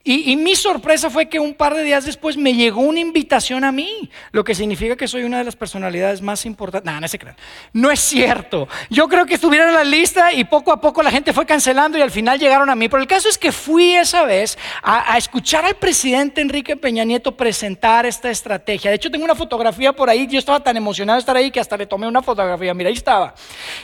Y, 0.08 0.36
mi 0.38 0.56
sorpresa 0.56 1.10
fue 1.10 1.27
que 1.30 1.39
un 1.39 1.56
par 1.56 1.74
de 1.74 1.82
días 1.82 2.06
después 2.06 2.38
me 2.38 2.54
llegó 2.54 2.82
una 2.82 3.00
invitación 3.00 3.63
a 3.63 3.72
mí, 3.72 4.12
lo 4.32 4.44
que 4.44 4.54
significa 4.54 4.96
que 4.96 5.08
soy 5.08 5.24
una 5.24 5.39
de 5.39 5.44
las 5.44 5.56
personalidades 5.56 6.22
más 6.22 6.46
importantes. 6.46 6.94
No, 6.94 7.01
no 7.01 7.08
se 7.08 7.18
crean. 7.18 7.36
No 7.74 7.89
es 7.89 8.01
cierto. 8.01 8.68
Yo 8.92 9.08
creo 9.10 9.25
que 9.25 9.34
estuvieron 9.34 9.70
en 9.70 9.74
la 9.74 9.84
lista 9.84 10.32
y 10.32 10.44
poco 10.44 10.72
a 10.72 10.80
poco 10.80 11.01
la 11.01 11.10
gente 11.10 11.34
fue 11.34 11.48
cancelando 11.48 11.98
y 11.98 12.01
al 12.04 12.12
final 12.12 12.39
llegaron 12.39 12.70
a 12.70 12.75
mí. 12.75 12.88
Pero 12.88 13.01
el 13.01 13.08
caso 13.08 13.27
es 13.27 13.39
que 13.39 13.51
fui 13.51 13.96
esa 13.96 14.25
vez 14.25 14.60
a, 14.84 15.18
escuchar 15.25 15.65
al 15.65 15.75
presidente 15.75 16.39
Enrique 16.39 16.77
Peña 16.77 17.03
Nieto 17.03 17.36
presentar 17.36 18.05
esta 18.05 18.29
estrategia. 18.29 18.91
De 18.91 18.98
hecho, 18.98 19.10
tengo 19.10 19.25
una 19.25 19.34
fotografía 19.34 19.91
por 19.91 20.08
ahí. 20.08 20.27
Yo 20.27 20.38
estaba 20.38 20.63
tan 20.63 20.77
emocionado 20.77 21.17
de 21.17 21.22
estar 21.22 21.36
ahí 21.36 21.50
que 21.50 21.60
hasta 21.60 21.75
le 21.75 21.88
tomé 21.88 22.08
una 22.08 22.22
fotografía. 22.22 22.75
Mira, 22.75 22.89
ahí 22.89 22.96
estaba. 22.96 23.34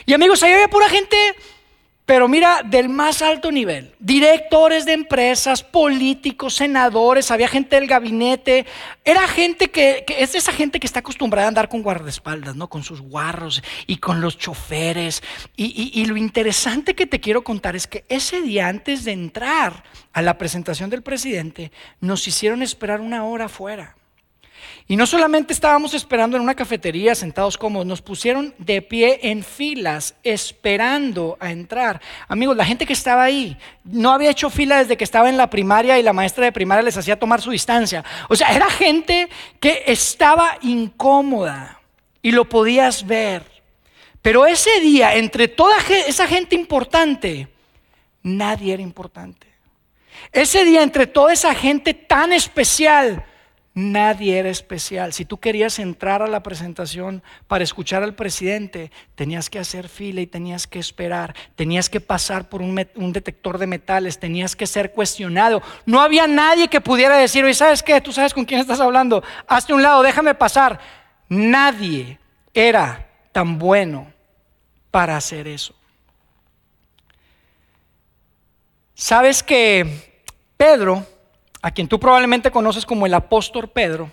Y 0.06 0.14
amigos, 0.14 0.40
ahí 0.44 0.52
había 0.52 0.68
pura 0.68 0.88
gente 0.88 1.16
pero 2.04 2.26
mira, 2.26 2.62
del 2.64 2.88
más 2.88 3.22
alto 3.22 3.52
nivel, 3.52 3.94
directores 4.00 4.84
de 4.84 4.92
empresas, 4.92 5.62
políticos, 5.62 6.54
senadores, 6.54 7.30
había 7.30 7.46
gente 7.46 7.76
del 7.76 7.86
gabinete, 7.86 8.66
era 9.04 9.28
gente 9.28 9.70
que, 9.70 10.04
es 10.08 10.34
esa 10.34 10.52
gente 10.52 10.80
que 10.80 10.86
está 10.86 10.98
acostumbrada 11.00 11.46
a 11.46 11.48
andar 11.48 11.68
con 11.68 11.82
guardaespaldas, 11.82 12.56
¿no? 12.56 12.68
Con 12.68 12.82
sus 12.82 13.00
guarros 13.00 13.62
y 13.86 13.98
con 13.98 14.20
los 14.20 14.36
choferes. 14.36 15.22
Y, 15.56 15.92
y 15.94 16.04
lo 16.06 16.16
interesante 16.16 16.94
que 16.94 17.06
te 17.06 17.20
quiero 17.20 17.44
contar 17.44 17.76
es 17.76 17.86
que 17.86 18.04
ese 18.08 18.42
día 18.42 18.68
antes 18.68 19.04
de 19.04 19.12
entrar 19.12 19.84
a 20.12 20.22
la 20.22 20.38
presentación 20.38 20.90
del 20.90 21.02
presidente, 21.02 21.72
nos 22.00 22.26
hicieron 22.26 22.62
esperar 22.62 23.00
una 23.00 23.24
hora 23.24 23.46
afuera. 23.46 23.96
Y 24.88 24.96
no 24.96 25.06
solamente 25.06 25.52
estábamos 25.52 25.94
esperando 25.94 26.36
en 26.36 26.42
una 26.42 26.54
cafetería 26.54 27.14
sentados 27.14 27.56
cómodos, 27.56 27.86
nos 27.86 28.02
pusieron 28.02 28.54
de 28.58 28.82
pie 28.82 29.20
en 29.22 29.42
filas 29.42 30.14
esperando 30.22 31.36
a 31.40 31.50
entrar. 31.50 32.00
Amigos, 32.28 32.56
la 32.56 32.64
gente 32.64 32.86
que 32.86 32.92
estaba 32.92 33.22
ahí 33.22 33.56
no 33.84 34.12
había 34.12 34.30
hecho 34.30 34.50
fila 34.50 34.78
desde 34.78 34.96
que 34.96 35.04
estaba 35.04 35.28
en 35.28 35.36
la 35.36 35.50
primaria 35.50 35.98
y 35.98 36.02
la 36.02 36.12
maestra 36.12 36.44
de 36.44 36.52
primaria 36.52 36.82
les 36.82 36.96
hacía 36.96 37.18
tomar 37.18 37.40
su 37.40 37.50
distancia. 37.50 38.04
O 38.28 38.36
sea, 38.36 38.54
era 38.54 38.68
gente 38.70 39.28
que 39.60 39.84
estaba 39.86 40.58
incómoda 40.62 41.80
y 42.20 42.32
lo 42.32 42.48
podías 42.48 43.06
ver. 43.06 43.44
Pero 44.22 44.46
ese 44.46 44.80
día, 44.80 45.16
entre 45.16 45.48
toda 45.48 45.76
esa 46.06 46.28
gente 46.28 46.54
importante, 46.54 47.48
nadie 48.22 48.74
era 48.74 48.82
importante. 48.82 49.48
Ese 50.30 50.64
día, 50.64 50.82
entre 50.82 51.06
toda 51.06 51.32
esa 51.32 51.54
gente 51.54 51.92
tan 51.92 52.32
especial, 52.32 53.24
Nadie 53.74 54.38
era 54.38 54.50
especial. 54.50 55.14
Si 55.14 55.24
tú 55.24 55.40
querías 55.40 55.78
entrar 55.78 56.20
a 56.20 56.26
la 56.26 56.42
presentación 56.42 57.22
para 57.46 57.64
escuchar 57.64 58.02
al 58.02 58.14
presidente, 58.14 58.90
tenías 59.14 59.48
que 59.48 59.58
hacer 59.58 59.88
fila 59.88 60.20
y 60.20 60.26
tenías 60.26 60.66
que 60.66 60.78
esperar, 60.78 61.34
tenías 61.56 61.88
que 61.88 62.00
pasar 62.00 62.50
por 62.50 62.60
un, 62.60 62.74
detector 63.12 63.56
de 63.56 63.66
metales, 63.66 64.18
tenías 64.18 64.56
que 64.56 64.66
ser 64.66 64.92
cuestionado. 64.92 65.62
No 65.86 66.02
había 66.02 66.26
nadie 66.26 66.68
que 66.68 66.82
pudiera 66.82 67.16
decir, 67.16 67.44
oye, 67.44 67.54
¿sabes 67.54 67.82
qué? 67.82 68.02
Tú 68.02 68.12
sabes 68.12 68.34
con 68.34 68.44
quién 68.44 68.60
estás 68.60 68.78
hablando. 68.78 69.24
Hazte 69.48 69.72
un 69.72 69.82
lado, 69.82 70.02
déjame 70.02 70.34
pasar. 70.34 70.78
Nadie 71.30 72.18
era 72.52 73.08
tan 73.32 73.58
bueno 73.58 74.12
para 74.90 75.16
hacer 75.16 75.48
eso. 75.48 75.74
¿Sabes 78.94 79.42
que 79.42 80.12
Pedro 80.58 81.06
a 81.62 81.70
quien 81.70 81.88
tú 81.88 81.98
probablemente 81.98 82.50
conoces 82.50 82.84
como 82.84 83.06
el 83.06 83.14
apóstol 83.14 83.68
Pedro, 83.68 84.10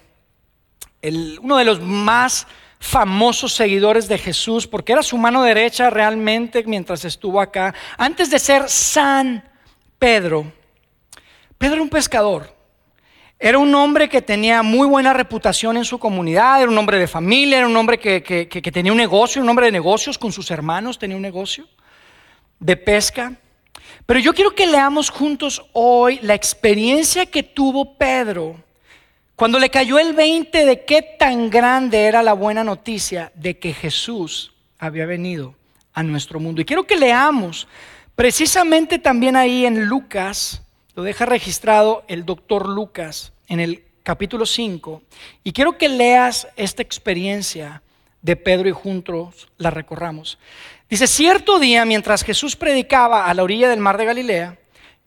uno 1.42 1.58
de 1.58 1.66
los 1.66 1.82
más 1.82 2.48
famosos 2.80 3.54
seguidores 3.54 4.08
de 4.08 4.18
Jesús, 4.18 4.68
porque 4.68 4.94
era 4.94 5.04
su 5.04 5.18
mano 5.18 5.44
derecha 5.44 5.90
realmente 5.90 6.64
mientras 6.66 7.04
estuvo 7.04 7.42
acá, 7.42 7.74
antes 7.98 8.30
de 8.30 8.40
ser 8.40 8.70
San 8.70 9.44
Pedro, 9.98 10.52
Pedro 11.58 11.74
era 11.74 11.84
un 11.84 11.90
pescador. 11.90 12.58
Era 13.42 13.58
un 13.58 13.74
hombre 13.74 14.10
que 14.10 14.22
tenía 14.22 14.64
muy 14.64 14.86
buena 14.86 15.14
reputación 15.14 15.78
en 15.78 15.86
su 15.86 15.98
comunidad, 15.98 16.62
era 16.62 16.70
un 16.70 16.78
hombre 16.78 17.00
de 17.00 17.08
familia, 17.08 17.60
era 17.60 17.68
un 17.68 17.78
hombre 17.78 17.98
que, 17.98 18.22
que 18.22 18.72
tenía 18.72 18.92
un 18.92 18.98
negocio, 18.98 19.42
un 19.42 19.48
hombre 19.48 19.68
de 19.68 19.72
negocios 19.72 20.18
con 20.18 20.34
sus 20.34 20.52
hermanos, 20.52 21.00
tenía 21.00 21.16
un 21.16 21.22
negocio 21.22 21.66
de 22.60 22.76
pesca. 22.76 23.34
Pero 24.10 24.22
yo 24.22 24.34
quiero 24.34 24.56
que 24.56 24.66
leamos 24.66 25.12
juntos 25.12 25.64
hoy 25.72 26.18
la 26.24 26.34
experiencia 26.34 27.28
que 27.28 27.44
tuvo 27.44 27.94
Pedro 27.94 28.56
cuando 29.36 29.60
le 29.60 29.70
cayó 29.70 30.00
el 30.00 30.14
20 30.14 30.66
de 30.66 30.84
qué 30.84 31.04
tan 31.04 31.52
grande 31.52 32.06
era 32.06 32.24
la 32.24 32.34
buena 32.34 32.64
noticia 32.64 33.32
de 33.36 33.60
que 33.60 33.72
Jesús 33.72 34.52
había 34.80 35.06
venido 35.06 35.54
a 35.94 36.02
nuestro 36.02 36.40
mundo. 36.40 36.60
Y 36.60 36.66
quiero 36.66 36.88
que 36.88 36.98
leamos 36.98 37.68
precisamente 38.16 38.98
también 38.98 39.36
ahí 39.36 39.68
en 39.68 39.86
Lucas, 39.86 40.64
lo 40.96 41.04
deja 41.04 41.28
registrado 41.28 42.04
el 42.08 42.26
doctor 42.26 42.68
Lucas 42.68 43.32
en 43.48 43.60
el 43.60 43.84
capítulo 44.02 44.48
5, 44.48 45.04
y 45.44 45.52
quiero 45.52 45.78
que 45.78 45.88
leas 45.88 46.48
esta 46.56 46.82
experiencia 46.82 47.84
de 48.24 48.36
Pedro 48.36 48.70
y 48.70 48.72
juntos 48.72 49.50
la 49.60 49.70
recorramos. 49.70 50.40
Dice, 50.90 51.06
cierto 51.06 51.60
día, 51.60 51.86
mientras 51.86 52.24
Jesús 52.24 52.56
predicaba 52.56 53.28
a 53.28 53.34
la 53.36 53.44
orilla 53.44 53.70
del 53.70 53.80
mar 53.80 53.96
de 53.96 54.06
Galilea, 54.06 54.58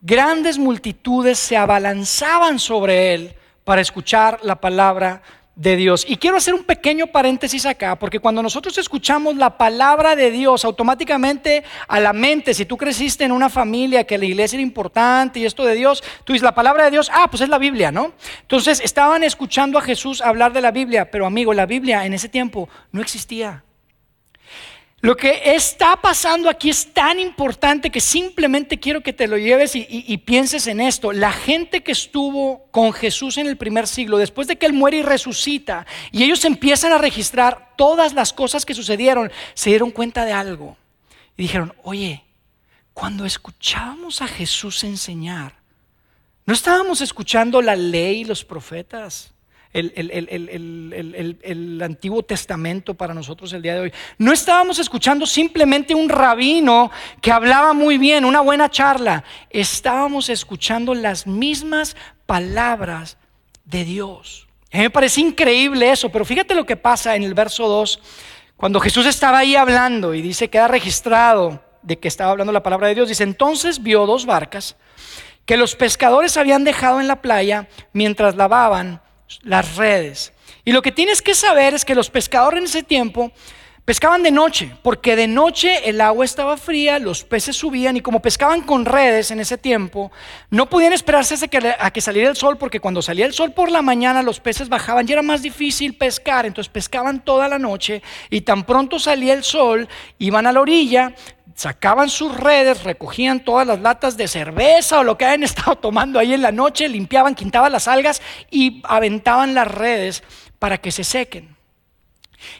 grandes 0.00 0.56
multitudes 0.56 1.40
se 1.40 1.56
abalanzaban 1.56 2.60
sobre 2.60 3.14
él 3.14 3.34
para 3.64 3.80
escuchar 3.80 4.38
la 4.44 4.60
palabra 4.60 5.22
de 5.56 5.74
Dios. 5.74 6.04
Y 6.08 6.18
quiero 6.18 6.36
hacer 6.36 6.54
un 6.54 6.62
pequeño 6.62 7.08
paréntesis 7.08 7.66
acá, 7.66 7.96
porque 7.98 8.20
cuando 8.20 8.44
nosotros 8.44 8.78
escuchamos 8.78 9.34
la 9.34 9.58
palabra 9.58 10.14
de 10.14 10.30
Dios, 10.30 10.64
automáticamente 10.64 11.64
a 11.88 11.98
la 11.98 12.12
mente, 12.12 12.54
si 12.54 12.64
tú 12.64 12.76
creciste 12.76 13.24
en 13.24 13.32
una 13.32 13.50
familia 13.50 14.04
que 14.04 14.18
la 14.18 14.24
iglesia 14.26 14.58
era 14.58 14.62
importante 14.62 15.40
y 15.40 15.46
esto 15.46 15.64
de 15.64 15.74
Dios, 15.74 16.04
tú 16.22 16.32
dices 16.32 16.44
la 16.44 16.54
palabra 16.54 16.84
de 16.84 16.92
Dios, 16.92 17.10
ah, 17.12 17.26
pues 17.28 17.40
es 17.40 17.48
la 17.48 17.58
Biblia, 17.58 17.90
¿no? 17.90 18.12
Entonces 18.42 18.80
estaban 18.84 19.24
escuchando 19.24 19.78
a 19.78 19.82
Jesús 19.82 20.20
hablar 20.20 20.52
de 20.52 20.60
la 20.60 20.70
Biblia, 20.70 21.10
pero 21.10 21.26
amigo, 21.26 21.52
la 21.52 21.66
Biblia 21.66 22.06
en 22.06 22.14
ese 22.14 22.28
tiempo 22.28 22.68
no 22.92 23.00
existía. 23.00 23.64
Lo 25.02 25.16
que 25.16 25.56
está 25.56 25.96
pasando 25.96 26.48
aquí 26.48 26.70
es 26.70 26.94
tan 26.94 27.18
importante 27.18 27.90
que 27.90 28.00
simplemente 28.00 28.78
quiero 28.78 29.00
que 29.00 29.12
te 29.12 29.26
lo 29.26 29.36
lleves 29.36 29.74
y, 29.74 30.16
pienses 30.18 30.68
en 30.68 30.80
esto. 30.80 31.10
La 31.10 31.32
gente 31.32 31.82
que 31.82 31.90
estuvo 31.90 32.68
con 32.70 32.92
Jesús 32.92 33.36
en 33.36 33.48
el 33.48 33.56
primer 33.56 33.88
siglo, 33.88 34.16
después 34.16 34.46
de 34.46 34.54
que 34.54 34.66
Él 34.66 34.72
muere 34.72 34.98
y 34.98 35.02
resucita, 35.02 35.86
y 36.12 36.22
ellos 36.22 36.44
empiezan 36.44 36.92
a 36.92 36.98
registrar 36.98 37.74
todas 37.76 38.12
las 38.14 38.32
cosas 38.32 38.64
que 38.64 38.74
sucedieron, 38.74 39.32
se 39.54 39.70
dieron 39.70 39.90
cuenta 39.90 40.24
de 40.24 40.34
algo. 40.34 40.76
Y 41.36 41.42
dijeron, 41.42 41.74
oye, 41.82 42.22
cuando 42.94 43.26
escuchábamos 43.26 44.22
a 44.22 44.28
Jesús 44.28 44.84
enseñar, 44.84 45.56
¿no 46.46 46.54
estábamos 46.54 47.00
escuchando 47.00 47.60
la 47.60 47.74
ley 47.74 48.20
y 48.20 48.24
los 48.24 48.44
profetas? 48.44 49.31
El, 49.72 51.42
Antiguo 51.82 52.22
Testamento 52.22 52.94
para 52.94 53.14
nosotros 53.14 53.52
el 53.52 53.62
día 53.62 53.74
de 53.74 53.80
hoy. 53.80 53.92
No 54.18 54.32
estábamos 54.32 54.78
escuchando 54.78 55.26
simplemente 55.26 55.94
un 55.94 56.08
rabino 56.08 56.90
que 57.20 57.32
hablaba 57.32 57.72
muy 57.72 57.98
bien, 57.98 58.24
una 58.24 58.40
buena 58.40 58.70
charla. 58.70 59.24
Estábamos 59.50 60.28
escuchando 60.28 60.94
las 60.94 61.26
mismas 61.26 61.96
palabras 62.26 63.16
de 63.64 63.84
Dios. 63.84 64.46
Me 64.72 64.90
parece 64.90 65.20
increíble 65.20 65.90
eso, 65.90 66.08
pero 66.10 66.24
fíjate 66.24 66.54
lo 66.54 66.64
que 66.64 66.76
pasa 66.76 67.14
en 67.16 67.22
el 67.24 67.34
verso 67.34 67.68
2, 67.68 68.00
cuando 68.56 68.80
Jesús 68.80 69.06
estaba 69.06 69.38
ahí 69.38 69.56
hablando 69.56 70.14
y 70.14 70.22
dice, 70.22 70.48
queda 70.48 70.68
registrado 70.68 71.62
de 71.82 71.98
que 71.98 72.08
estaba 72.08 72.30
hablando 72.30 72.52
la 72.52 72.62
palabra 72.62 72.88
de 72.88 72.94
Dios, 72.94 73.08
dice, 73.08 73.24
entonces 73.24 73.82
vio 73.82 74.06
dos 74.06 74.24
barcas 74.24 74.76
que 75.44 75.56
los 75.56 75.74
pescadores 75.74 76.36
habían 76.36 76.64
dejado 76.64 77.00
en 77.00 77.08
la 77.08 77.20
playa 77.20 77.68
mientras 77.92 78.36
lavaban 78.36 79.02
las 79.42 79.76
redes. 79.76 80.32
Y 80.64 80.72
lo 80.72 80.82
que 80.82 80.92
tienes 80.92 81.22
que 81.22 81.34
saber 81.34 81.74
es 81.74 81.84
que 81.84 81.94
los 81.94 82.10
pescadores 82.10 82.58
en 82.58 82.64
ese 82.64 82.82
tiempo 82.82 83.32
pescaban 83.84 84.22
de 84.22 84.30
noche, 84.30 84.76
porque 84.82 85.16
de 85.16 85.26
noche 85.26 85.88
el 85.88 86.00
agua 86.00 86.24
estaba 86.24 86.56
fría, 86.56 87.00
los 87.00 87.24
peces 87.24 87.56
subían 87.56 87.96
y 87.96 88.00
como 88.00 88.22
pescaban 88.22 88.62
con 88.62 88.84
redes 88.84 89.32
en 89.32 89.40
ese 89.40 89.58
tiempo, 89.58 90.12
no 90.50 90.68
podían 90.68 90.92
esperarse 90.92 91.34
a 91.78 91.90
que, 91.90 92.00
saliera 92.00 92.30
el 92.30 92.36
sol, 92.36 92.58
porque 92.58 92.78
cuando 92.78 93.02
salía 93.02 93.26
el 93.26 93.32
sol 93.32 93.52
por 93.52 93.72
la 93.72 93.82
mañana 93.82 94.22
los 94.22 94.38
peces 94.38 94.68
bajaban 94.68 95.08
y 95.08 95.12
era 95.12 95.22
más 95.22 95.42
difícil 95.42 95.96
pescar, 95.96 96.46
entonces 96.46 96.72
pescaban 96.72 97.24
toda 97.24 97.48
la 97.48 97.58
noche 97.58 98.02
y 98.30 98.42
tan 98.42 98.64
pronto 98.64 99.00
salía 99.00 99.34
el 99.34 99.42
sol, 99.42 99.88
iban 100.18 100.46
a 100.46 100.52
la 100.52 100.60
orilla, 100.60 101.14
sacaban 101.54 102.08
sus 102.08 102.36
redes, 102.36 102.84
recogían 102.84 103.44
todas 103.44 103.66
las 103.66 103.80
latas 103.80 104.16
de 104.16 104.28
cerveza 104.28 105.00
o 105.00 105.04
lo 105.04 105.18
que 105.18 105.24
hayan 105.24 105.42
estado 105.44 105.76
tomando 105.76 106.18
ahí 106.18 106.34
en 106.34 106.42
la 106.42 106.52
noche, 106.52 106.88
limpiaban, 106.88 107.34
quintaban 107.34 107.72
las 107.72 107.88
algas 107.88 108.22
y 108.50 108.82
aventaban 108.84 109.54
las 109.54 109.68
redes 109.68 110.22
para 110.58 110.78
que 110.78 110.92
se 110.92 111.04
sequen. 111.04 111.56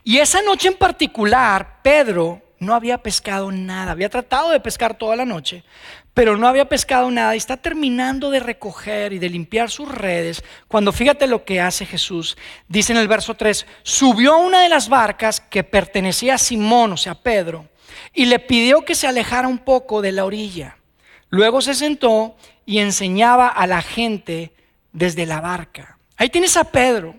Y 0.04 0.18
esa 0.18 0.42
noche 0.42 0.68
en 0.68 0.74
particular, 0.74 1.80
Pedro 1.82 2.40
no 2.62 2.74
había 2.74 2.98
pescado 2.98 3.50
nada. 3.50 3.92
Había 3.92 4.08
tratado 4.08 4.50
de 4.50 4.60
pescar 4.60 4.96
toda 4.96 5.16
la 5.16 5.24
noche, 5.24 5.64
pero 6.14 6.36
no 6.36 6.46
había 6.46 6.68
pescado 6.68 7.10
nada 7.10 7.34
y 7.34 7.38
está 7.38 7.56
terminando 7.56 8.30
de 8.30 8.38
recoger 8.38 9.12
y 9.12 9.18
de 9.18 9.28
limpiar 9.28 9.68
sus 9.68 9.88
redes. 9.88 10.44
Cuando 10.68 10.92
fíjate 10.92 11.26
lo 11.26 11.44
que 11.44 11.60
hace 11.60 11.84
Jesús, 11.84 12.36
dice 12.68 12.92
en 12.92 13.00
el 13.00 13.08
verso 13.08 13.34
3, 13.34 13.66
subió 13.82 14.34
a 14.34 14.38
una 14.38 14.62
de 14.62 14.68
las 14.68 14.88
barcas 14.88 15.40
que 15.40 15.64
pertenecía 15.64 16.34
a 16.34 16.38
Simón, 16.38 16.92
o 16.92 16.96
sea, 16.96 17.16
Pedro, 17.16 17.66
y 18.12 18.26
le 18.26 18.38
pidió 18.38 18.84
que 18.84 18.94
se 18.94 19.06
alejara 19.06 19.48
un 19.48 19.58
poco 19.58 20.02
de 20.02 20.12
la 20.12 20.24
orilla. 20.24 20.76
Luego 21.28 21.60
se 21.60 21.74
sentó 21.74 22.36
y 22.66 22.78
enseñaba 22.78 23.48
a 23.48 23.66
la 23.66 23.82
gente 23.82 24.52
desde 24.92 25.26
la 25.26 25.40
barca. 25.40 25.98
Ahí 26.16 26.28
tienes 26.28 26.56
a 26.56 26.64
Pedro. 26.64 27.14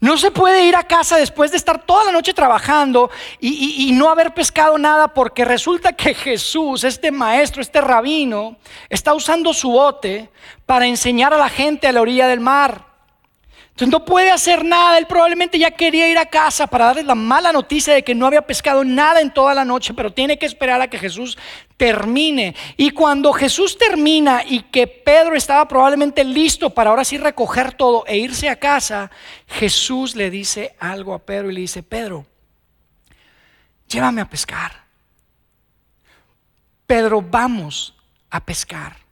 No 0.00 0.18
se 0.18 0.30
puede 0.30 0.66
ir 0.66 0.76
a 0.76 0.82
casa 0.82 1.16
después 1.16 1.50
de 1.50 1.56
estar 1.56 1.86
toda 1.86 2.04
la 2.04 2.12
noche 2.12 2.34
trabajando 2.34 3.10
y, 3.40 3.90
no 3.94 4.10
haber 4.10 4.34
pescado 4.34 4.76
nada 4.76 5.08
porque 5.08 5.46
resulta 5.46 5.94
que 5.94 6.14
Jesús, 6.14 6.84
este 6.84 7.10
maestro, 7.10 7.62
este 7.62 7.80
rabino, 7.80 8.58
está 8.90 9.14
usando 9.14 9.54
su 9.54 9.70
bote 9.70 10.30
para 10.66 10.86
enseñar 10.86 11.32
a 11.32 11.38
la 11.38 11.48
gente 11.48 11.86
a 11.86 11.92
la 11.92 12.02
orilla 12.02 12.28
del 12.28 12.40
mar. 12.40 12.93
Entonces 13.74 13.90
no 13.90 14.04
puede 14.04 14.30
hacer 14.30 14.64
nada. 14.64 14.98
Él 14.98 15.06
probablemente 15.06 15.58
ya 15.58 15.72
quería 15.72 16.08
ir 16.08 16.16
a 16.16 16.26
casa 16.26 16.68
para 16.68 16.84
darles 16.84 17.06
la 17.06 17.16
mala 17.16 17.52
noticia 17.52 17.92
de 17.92 18.04
que 18.04 18.14
no 18.14 18.24
había 18.24 18.42
pescado 18.42 18.84
nada 18.84 19.20
en 19.20 19.34
toda 19.34 19.52
la 19.52 19.64
noche, 19.64 19.92
pero 19.94 20.12
tiene 20.12 20.38
que 20.38 20.46
esperar 20.46 20.80
a 20.80 20.86
que 20.86 20.96
Jesús 20.96 21.36
termine. 21.76 22.54
Y 22.76 22.90
cuando 22.90 23.32
Jesús 23.32 23.76
termina 23.76 24.44
y 24.46 24.60
que 24.60 24.86
Pedro 24.86 25.34
estaba 25.34 25.66
probablemente 25.66 26.22
listo 26.22 26.70
para 26.70 26.90
ahora 26.90 27.04
sí 27.04 27.18
recoger 27.18 27.72
todo 27.72 28.04
e 28.06 28.16
irse 28.16 28.48
a 28.48 28.60
casa, 28.60 29.10
Jesús 29.48 30.14
le 30.14 30.30
dice 30.30 30.76
algo 30.78 31.12
a 31.12 31.18
Pedro 31.18 31.50
y 31.50 31.54
le 31.54 31.62
dice, 31.62 31.82
Pedro, 31.82 32.24
llévame 33.88 34.20
a 34.20 34.30
pescar. 34.30 34.84
Pedro, 36.86 37.20
vamos 37.20 37.96
a 38.30 38.38
pescar. 38.38 39.03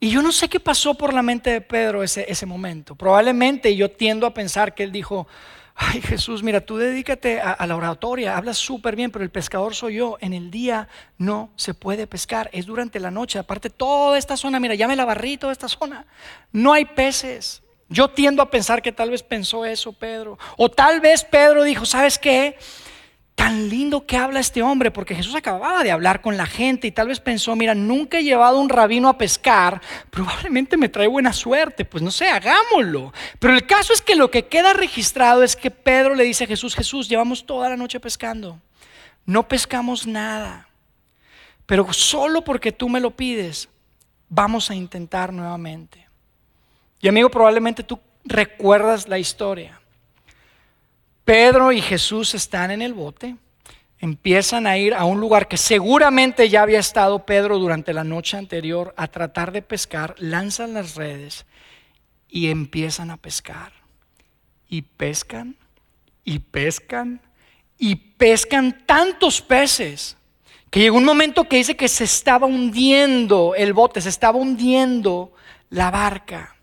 Y 0.00 0.10
yo 0.10 0.22
no 0.22 0.30
sé 0.30 0.48
qué 0.48 0.60
pasó 0.60 0.94
por 0.94 1.12
la 1.12 1.22
mente 1.22 1.50
de 1.50 1.60
Pedro 1.60 2.02
ese, 2.02 2.24
ese 2.28 2.46
momento. 2.46 2.94
Probablemente 2.94 3.74
yo 3.74 3.90
tiendo 3.90 4.26
a 4.26 4.34
pensar 4.34 4.74
que 4.74 4.84
él 4.84 4.92
dijo, 4.92 5.26
ay 5.74 6.00
Jesús, 6.02 6.42
mira, 6.42 6.60
tú 6.60 6.76
dedícate 6.76 7.40
a, 7.40 7.64
la 7.66 7.76
oratoria, 7.76 8.36
hablas 8.36 8.58
súper 8.58 8.96
bien, 8.96 9.12
pero 9.12 9.24
el 9.24 9.30
pescador 9.30 9.74
soy 9.74 9.94
yo. 9.94 10.16
En 10.20 10.32
el 10.32 10.50
día 10.50 10.88
no 11.18 11.50
se 11.54 11.72
puede 11.72 12.06
pescar, 12.06 12.50
es 12.52 12.66
durante 12.66 12.98
la 12.98 13.12
noche. 13.12 13.38
Aparte, 13.38 13.70
toda 13.70 14.18
esta 14.18 14.36
zona, 14.36 14.58
mira, 14.58 14.74
ya 14.74 14.88
me 14.88 14.96
la 14.96 15.04
barrí 15.04 15.36
toda 15.36 15.52
esta 15.52 15.68
zona. 15.68 16.04
No 16.52 16.72
hay 16.72 16.84
peces. 16.84 17.62
Yo 17.88 18.08
tiendo 18.08 18.42
a 18.42 18.50
pensar 18.50 18.82
que 18.82 18.92
tal 18.92 19.10
vez 19.10 19.22
pensó 19.22 19.64
eso 19.64 19.92
Pedro. 19.92 20.36
O 20.56 20.68
tal 20.68 21.00
vez 21.00 21.24
Pedro 21.24 21.62
dijo, 21.62 21.86
¿sabes 21.86 22.18
qué? 22.18 22.56
Tan 23.38 23.68
lindo 23.68 24.04
que 24.04 24.16
habla 24.16 24.40
este 24.40 24.62
hombre, 24.62 24.90
porque 24.90 25.14
Jesús 25.14 25.36
acababa 25.36 25.84
de 25.84 25.92
hablar 25.92 26.22
con 26.22 26.36
la 26.36 26.44
gente 26.44 26.88
y 26.88 26.90
tal 26.90 27.06
vez 27.06 27.20
pensó, 27.20 27.54
mira, 27.54 27.72
nunca 27.72 28.18
he 28.18 28.24
llevado 28.24 28.58
un 28.58 28.68
rabino 28.68 29.08
a 29.08 29.16
pescar, 29.16 29.80
probablemente 30.10 30.76
me 30.76 30.88
trae 30.88 31.06
buena 31.06 31.32
suerte, 31.32 31.84
pues 31.84 32.02
no 32.02 32.10
sé, 32.10 32.26
hagámoslo. 32.26 33.12
Pero 33.38 33.54
el 33.54 33.64
caso 33.64 33.92
es 33.92 34.02
que 34.02 34.16
lo 34.16 34.32
que 34.32 34.46
queda 34.46 34.72
registrado 34.72 35.44
es 35.44 35.54
que 35.54 35.70
Pedro 35.70 36.16
le 36.16 36.24
dice 36.24 36.44
a 36.44 36.46
Jesús, 36.48 36.74
Jesús, 36.74 37.08
llevamos 37.08 37.46
toda 37.46 37.68
la 37.68 37.76
noche 37.76 38.00
pescando, 38.00 38.58
no 39.24 39.46
pescamos 39.46 40.04
nada, 40.04 40.68
pero 41.64 41.92
solo 41.92 42.42
porque 42.42 42.72
tú 42.72 42.88
me 42.88 42.98
lo 42.98 43.12
pides, 43.12 43.68
vamos 44.28 44.68
a 44.68 44.74
intentar 44.74 45.32
nuevamente. 45.32 46.08
Y 47.00 47.06
amigo, 47.06 47.30
probablemente 47.30 47.84
tú 47.84 48.00
recuerdas 48.24 49.06
la 49.06 49.20
historia. 49.20 49.77
Pedro 51.28 51.72
y 51.72 51.82
Jesús 51.82 52.34
están 52.34 52.70
en 52.70 52.80
el 52.80 52.94
bote, 52.94 53.36
empiezan 53.98 54.66
a 54.66 54.78
ir 54.78 54.94
a 54.94 55.04
un 55.04 55.20
lugar 55.20 55.46
que 55.46 55.58
seguramente 55.58 56.48
ya 56.48 56.62
había 56.62 56.78
estado 56.78 57.26
Pedro 57.26 57.58
durante 57.58 57.92
la 57.92 58.02
noche 58.02 58.38
anterior 58.38 58.94
a 58.96 59.08
tratar 59.08 59.52
de 59.52 59.60
pescar, 59.60 60.14
lanzan 60.16 60.72
las 60.72 60.94
redes 60.94 61.44
y 62.30 62.48
empiezan 62.48 63.10
a 63.10 63.18
pescar. 63.18 63.74
Y 64.70 64.80
pescan, 64.80 65.54
y 66.24 66.38
pescan, 66.38 67.20
y 67.76 67.96
pescan 67.96 68.86
tantos 68.86 69.42
peces 69.42 70.16
que 70.70 70.80
llegó 70.80 70.96
un 70.96 71.04
momento 71.04 71.46
que 71.46 71.56
dice 71.56 71.76
que 71.76 71.88
se 71.88 72.04
estaba 72.04 72.46
hundiendo 72.46 73.54
el 73.54 73.74
bote, 73.74 74.00
se 74.00 74.08
estaba 74.08 74.38
hundiendo 74.38 75.34
la 75.68 75.90
barca. 75.90 76.56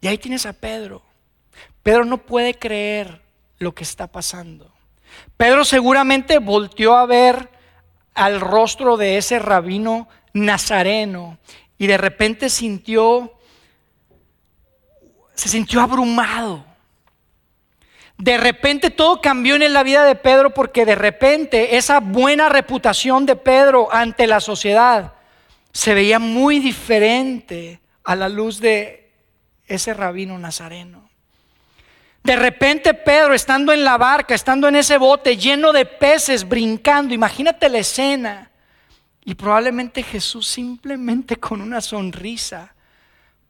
Y 0.00 0.06
ahí 0.06 0.16
tienes 0.16 0.46
a 0.46 0.54
Pedro. 0.54 1.02
Pedro 1.82 2.06
no 2.06 2.16
puede 2.16 2.54
creer 2.54 3.21
lo 3.62 3.74
que 3.74 3.84
está 3.84 4.06
pasando. 4.06 4.70
Pedro 5.36 5.64
seguramente 5.64 6.38
volteó 6.38 6.96
a 6.96 7.06
ver 7.06 7.50
al 8.14 8.40
rostro 8.40 8.96
de 8.96 9.16
ese 9.16 9.38
rabino 9.38 10.08
nazareno 10.32 11.38
y 11.78 11.86
de 11.86 11.98
repente 11.98 12.48
sintió, 12.48 13.32
se 15.34 15.48
sintió 15.48 15.80
abrumado. 15.80 16.64
De 18.18 18.36
repente 18.36 18.90
todo 18.90 19.20
cambió 19.20 19.56
en 19.56 19.72
la 19.72 19.82
vida 19.82 20.04
de 20.04 20.14
Pedro 20.14 20.54
porque 20.54 20.84
de 20.84 20.94
repente 20.94 21.76
esa 21.76 22.00
buena 22.00 22.48
reputación 22.48 23.26
de 23.26 23.36
Pedro 23.36 23.88
ante 23.92 24.26
la 24.26 24.40
sociedad 24.40 25.14
se 25.72 25.94
veía 25.94 26.18
muy 26.18 26.60
diferente 26.60 27.80
a 28.04 28.14
la 28.14 28.28
luz 28.28 28.60
de 28.60 29.10
ese 29.66 29.94
rabino 29.94 30.38
nazareno. 30.38 31.01
De 32.22 32.36
repente 32.36 32.94
Pedro, 32.94 33.34
estando 33.34 33.72
en 33.72 33.84
la 33.84 33.98
barca, 33.98 34.34
estando 34.34 34.68
en 34.68 34.76
ese 34.76 34.96
bote 34.96 35.36
lleno 35.36 35.72
de 35.72 35.84
peces, 35.84 36.48
brincando, 36.48 37.14
imagínate 37.14 37.68
la 37.68 37.78
escena. 37.78 38.50
Y 39.24 39.34
probablemente 39.34 40.02
Jesús 40.02 40.46
simplemente 40.46 41.36
con 41.36 41.60
una 41.60 41.80
sonrisa. 41.80 42.74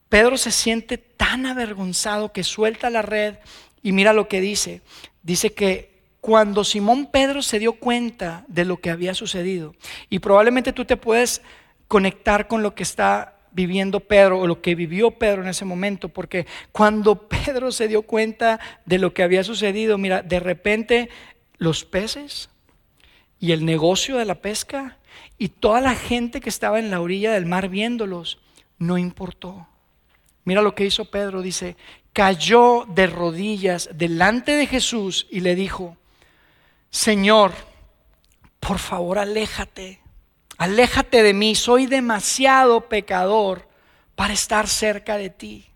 Pedro 0.09 0.37
se 0.37 0.51
siente 0.51 0.99
tan 0.99 1.47
avergonzado 1.47 2.33
que 2.33 2.45
suelta 2.45 2.91
la 2.91 3.03
red 3.03 3.37
y 3.83 3.93
mira 3.93 4.13
lo 4.13 4.29
que 4.29 4.41
dice. 4.41 4.83
Dice 5.23 5.53
que 5.53 6.03
cuando 6.21 6.65
Simón 6.65 7.07
Pedro 7.07 7.43
se 7.43 7.59
dio 7.59 7.75
cuenta 7.75 8.45
de 8.47 8.65
lo 8.65 8.79
que 8.79 8.91
había 8.91 9.15
sucedido, 9.15 9.75
y 10.09 10.21
probablemente 10.21 10.73
tú 10.73 10.85
te 10.85 10.97
puedes 10.97 11.43
conectar 11.89 12.47
con 12.47 12.63
lo 12.63 12.75
que 12.75 12.85
está 12.85 13.39
viviendo 13.53 14.01
Pedro 14.01 14.41
o 14.41 14.47
lo 14.47 14.61
que 14.61 14.75
vivió 14.75 15.13
Pedro 15.13 15.43
en 15.43 15.49
ese 15.49 15.65
momento, 15.65 16.09
porque 16.09 16.47
cuando 16.73 17.29
Pedro 17.29 17.73
se 17.73 17.89
dio 17.89 18.03
cuenta 18.03 18.61
de 18.85 18.99
lo 18.99 19.15
que 19.15 19.23
había 19.23 19.45
sucedido, 19.45 19.99
mira, 19.99 20.23
de 20.23 20.41
repente 20.41 21.09
los 21.59 21.85
peces 21.85 22.51
y 23.39 23.53
el 23.53 23.65
negocio 23.65 24.17
de 24.17 24.25
la 24.25 24.37
pesca 24.37 24.99
y 25.39 25.49
toda 25.49 25.81
la 25.81 25.95
gente 25.95 26.41
que 26.41 26.49
estaba 26.49 26.79
en 26.79 26.91
la 26.91 27.01
orilla 27.01 27.33
del 27.33 27.47
mar 27.47 27.69
viéndolos, 27.69 28.39
no 28.79 28.99
importó. 28.99 29.67
Mira 30.45 30.63
lo 30.63 30.75
que 30.75 30.85
hizo 30.85 31.11
Pedro, 31.11 31.43
dice, 31.43 31.77
cayó 32.13 32.85
de 32.89 33.07
rodillas 33.07 33.89
delante 33.95 34.53
de 34.53 34.67
Jesús 34.67 35.27
y 35.31 35.41
le 35.41 35.55
dijo, 35.55 35.97
Señor, 36.91 37.53
por 38.61 38.79
favor 38.79 39.19
aléjate 39.19 40.02
Aléjate 40.63 41.25
de 41.25 41.35
mí, 41.35 41.57
soy 41.57 41.87
demasiado 41.87 42.83
pecador 42.83 43.67
para 44.15 44.33
estar 44.33 44.69
cerca 44.69 45.17
de 45.17 45.29
ti. 45.29 45.67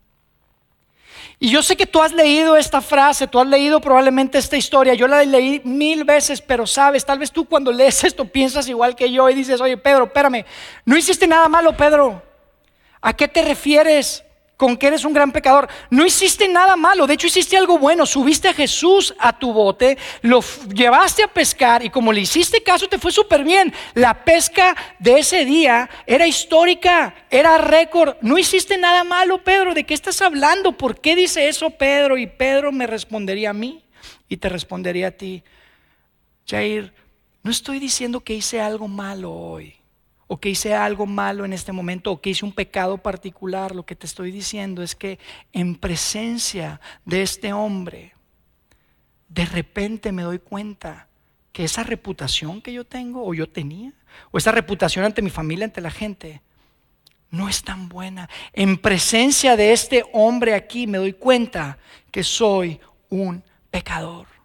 Y 1.39 1.49
yo 1.49 1.61
sé 1.61 1.75
que 1.75 1.85
tú 1.85 2.01
has 2.01 2.13
leído 2.13 2.55
esta 2.55 2.79
frase, 2.79 3.27
tú 3.27 3.37
has 3.37 3.47
leído 3.47 3.81
probablemente 3.81 4.37
esta 4.37 4.55
historia, 4.55 4.93
yo 4.93 5.09
la 5.09 5.25
leí 5.25 5.59
mil 5.65 6.05
veces, 6.05 6.39
pero 6.39 6.65
sabes, 6.65 7.05
tal 7.05 7.19
vez 7.19 7.33
tú 7.33 7.43
cuando 7.43 7.69
lees 7.69 8.01
esto 8.05 8.23
piensas 8.23 8.69
igual 8.69 8.95
que 8.95 9.11
yo 9.11 9.29
y 9.29 9.33
dices, 9.33 9.59
oye 9.59 9.75
Pedro, 9.75 10.05
espérame, 10.05 10.45
no 10.85 10.95
hiciste 10.95 11.27
nada 11.27 11.49
malo, 11.49 11.75
Pedro. 11.75 12.23
¿A 13.01 13.11
qué 13.11 13.27
te 13.27 13.41
refieres? 13.41 14.23
Con 14.57 14.75
que 14.75 14.87
eres 14.87 15.05
un 15.05 15.13
gran 15.13 15.31
pecador. 15.31 15.69
No 15.91 16.05
hiciste 16.05 16.47
nada 16.47 16.75
malo, 16.75 17.05
de 17.05 17.13
hecho 17.13 17.27
hiciste 17.27 17.55
algo 17.55 17.77
bueno. 17.77 18.05
Subiste 18.05 18.49
a 18.49 18.53
Jesús 18.53 19.13
a 19.19 19.37
tu 19.37 19.53
bote, 19.53 19.97
lo 20.21 20.41
llevaste 20.73 21.23
a 21.23 21.27
pescar 21.27 21.85
y 21.85 21.91
como 21.91 22.11
le 22.11 22.21
hiciste 22.21 22.61
caso 22.63 22.89
te 22.89 22.97
fue 22.97 23.11
súper 23.11 23.43
bien. 23.43 23.73
La 23.93 24.25
pesca 24.25 24.75
de 24.99 25.19
ese 25.19 25.45
día 25.45 25.89
era 26.07 26.27
histórica, 26.27 27.15
era 27.29 27.59
récord. 27.59 28.17
No 28.21 28.37
hiciste 28.37 28.77
nada 28.77 29.03
malo, 29.03 29.43
Pedro. 29.43 29.75
¿De 29.75 29.85
qué 29.85 29.93
estás 29.93 30.21
hablando? 30.21 30.71
¿Por 30.71 30.99
qué 30.99 31.15
dice 31.15 31.47
eso 31.47 31.69
Pedro? 31.69 32.17
Y 32.17 32.25
Pedro 32.25 32.71
me 32.71 32.87
respondería 32.87 33.51
a 33.51 33.53
mí 33.53 33.83
y 34.27 34.37
te 34.37 34.49
respondería 34.49 35.09
a 35.09 35.11
ti. 35.11 35.43
Jair, 36.47 36.93
no 37.43 37.51
estoy 37.51 37.77
diciendo 37.77 38.21
que 38.21 38.33
hice 38.33 38.59
algo 38.59 38.87
malo 38.87 39.31
hoy 39.31 39.76
o 40.27 40.39
que 40.39 40.49
hice 40.49 40.73
algo 40.73 41.05
malo 41.05 41.45
en 41.45 41.53
este 41.53 41.71
momento 41.71 42.11
o 42.11 42.21
que 42.21 42.29
hice 42.29 42.45
un 42.45 42.51
pecado 42.51 42.97
particular, 42.97 43.73
lo 43.73 43.85
que 43.85 43.95
te 43.95 44.05
estoy 44.05 44.31
diciendo 44.31 44.83
es 44.83 44.95
que 44.95 45.19
en 45.53 45.75
presencia 45.75 46.81
de 47.05 47.21
este 47.21 47.53
hombre, 47.53 48.13
de 49.29 49.45
repente 49.45 50.11
me 50.11 50.23
doy 50.23 50.39
cuenta 50.39 51.07
que 51.53 51.63
esa 51.63 51.83
reputación 51.83 52.61
que 52.61 52.73
yo 52.73 52.85
tengo 52.85 53.25
o 53.25 53.33
yo 53.33 53.49
tenía, 53.49 53.93
o 54.31 54.37
esa 54.37 54.51
reputación 54.51 55.05
ante 55.05 55.21
mi 55.21 55.29
familia, 55.29 55.65
ante 55.65 55.81
la 55.81 55.91
gente, 55.91 56.41
no 57.29 57.49
es 57.49 57.63
tan 57.63 57.89
buena. 57.89 58.29
En 58.53 58.77
presencia 58.77 59.55
de 59.55 59.73
este 59.73 60.05
hombre 60.13 60.53
aquí 60.53 60.87
me 60.87 60.97
doy 60.97 61.13
cuenta 61.13 61.77
que 62.11 62.23
soy 62.23 62.79
un 63.09 63.43
pecador. 63.69 64.36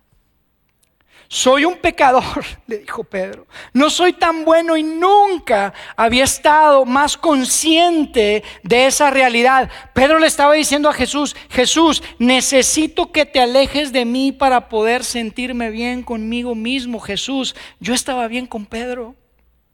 Soy 1.35 1.65
un 1.65 1.79
pecador, 1.79 2.45
le 2.67 2.81
dijo 2.81 3.05
Pedro. 3.05 3.47
No 3.73 3.89
soy 3.89 4.13
tan 4.13 4.45
bueno 4.45 4.77
y 4.77 4.83
nunca 4.83 5.73
había 5.97 6.25
estado 6.25 6.85
más 6.85 7.17
consciente 7.17 8.45
de 8.63 8.87
esa 8.87 9.09
realidad. 9.09 9.71
Pedro 9.95 10.19
le 10.19 10.27
estaba 10.27 10.53
diciendo 10.53 10.91
a 10.91 10.93
Jesús, 10.93 11.35
Jesús, 11.49 12.03
necesito 12.19 13.13
que 13.13 13.25
te 13.25 13.41
alejes 13.41 13.95
de 13.95 14.05
mí 14.05 14.31
para 14.31 14.69
poder 14.69 15.05
sentirme 15.05 15.71
bien 15.71 16.03
conmigo 16.03 16.55
mismo. 16.55 17.01
Jesús, 17.01 17.57
yo 17.81 17.95
estaba 17.95 18.29
bien 18.29 18.47
con 18.47 18.67
Pedro 18.67 19.15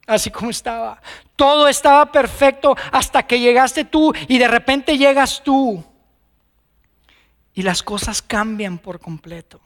así 0.06 0.30
como 0.30 0.50
estaba. 0.50 1.02
Todo 1.34 1.66
estaba 1.66 2.12
perfecto 2.12 2.76
hasta 2.92 3.24
que 3.24 3.40
llegaste 3.40 3.84
tú 3.84 4.14
y 4.28 4.38
de 4.38 4.46
repente 4.46 4.96
llegas 4.96 5.42
tú. 5.42 5.84
Y 7.52 7.62
las 7.62 7.82
cosas 7.82 8.22
cambian 8.22 8.78
por 8.78 9.00
completo. 9.00 9.60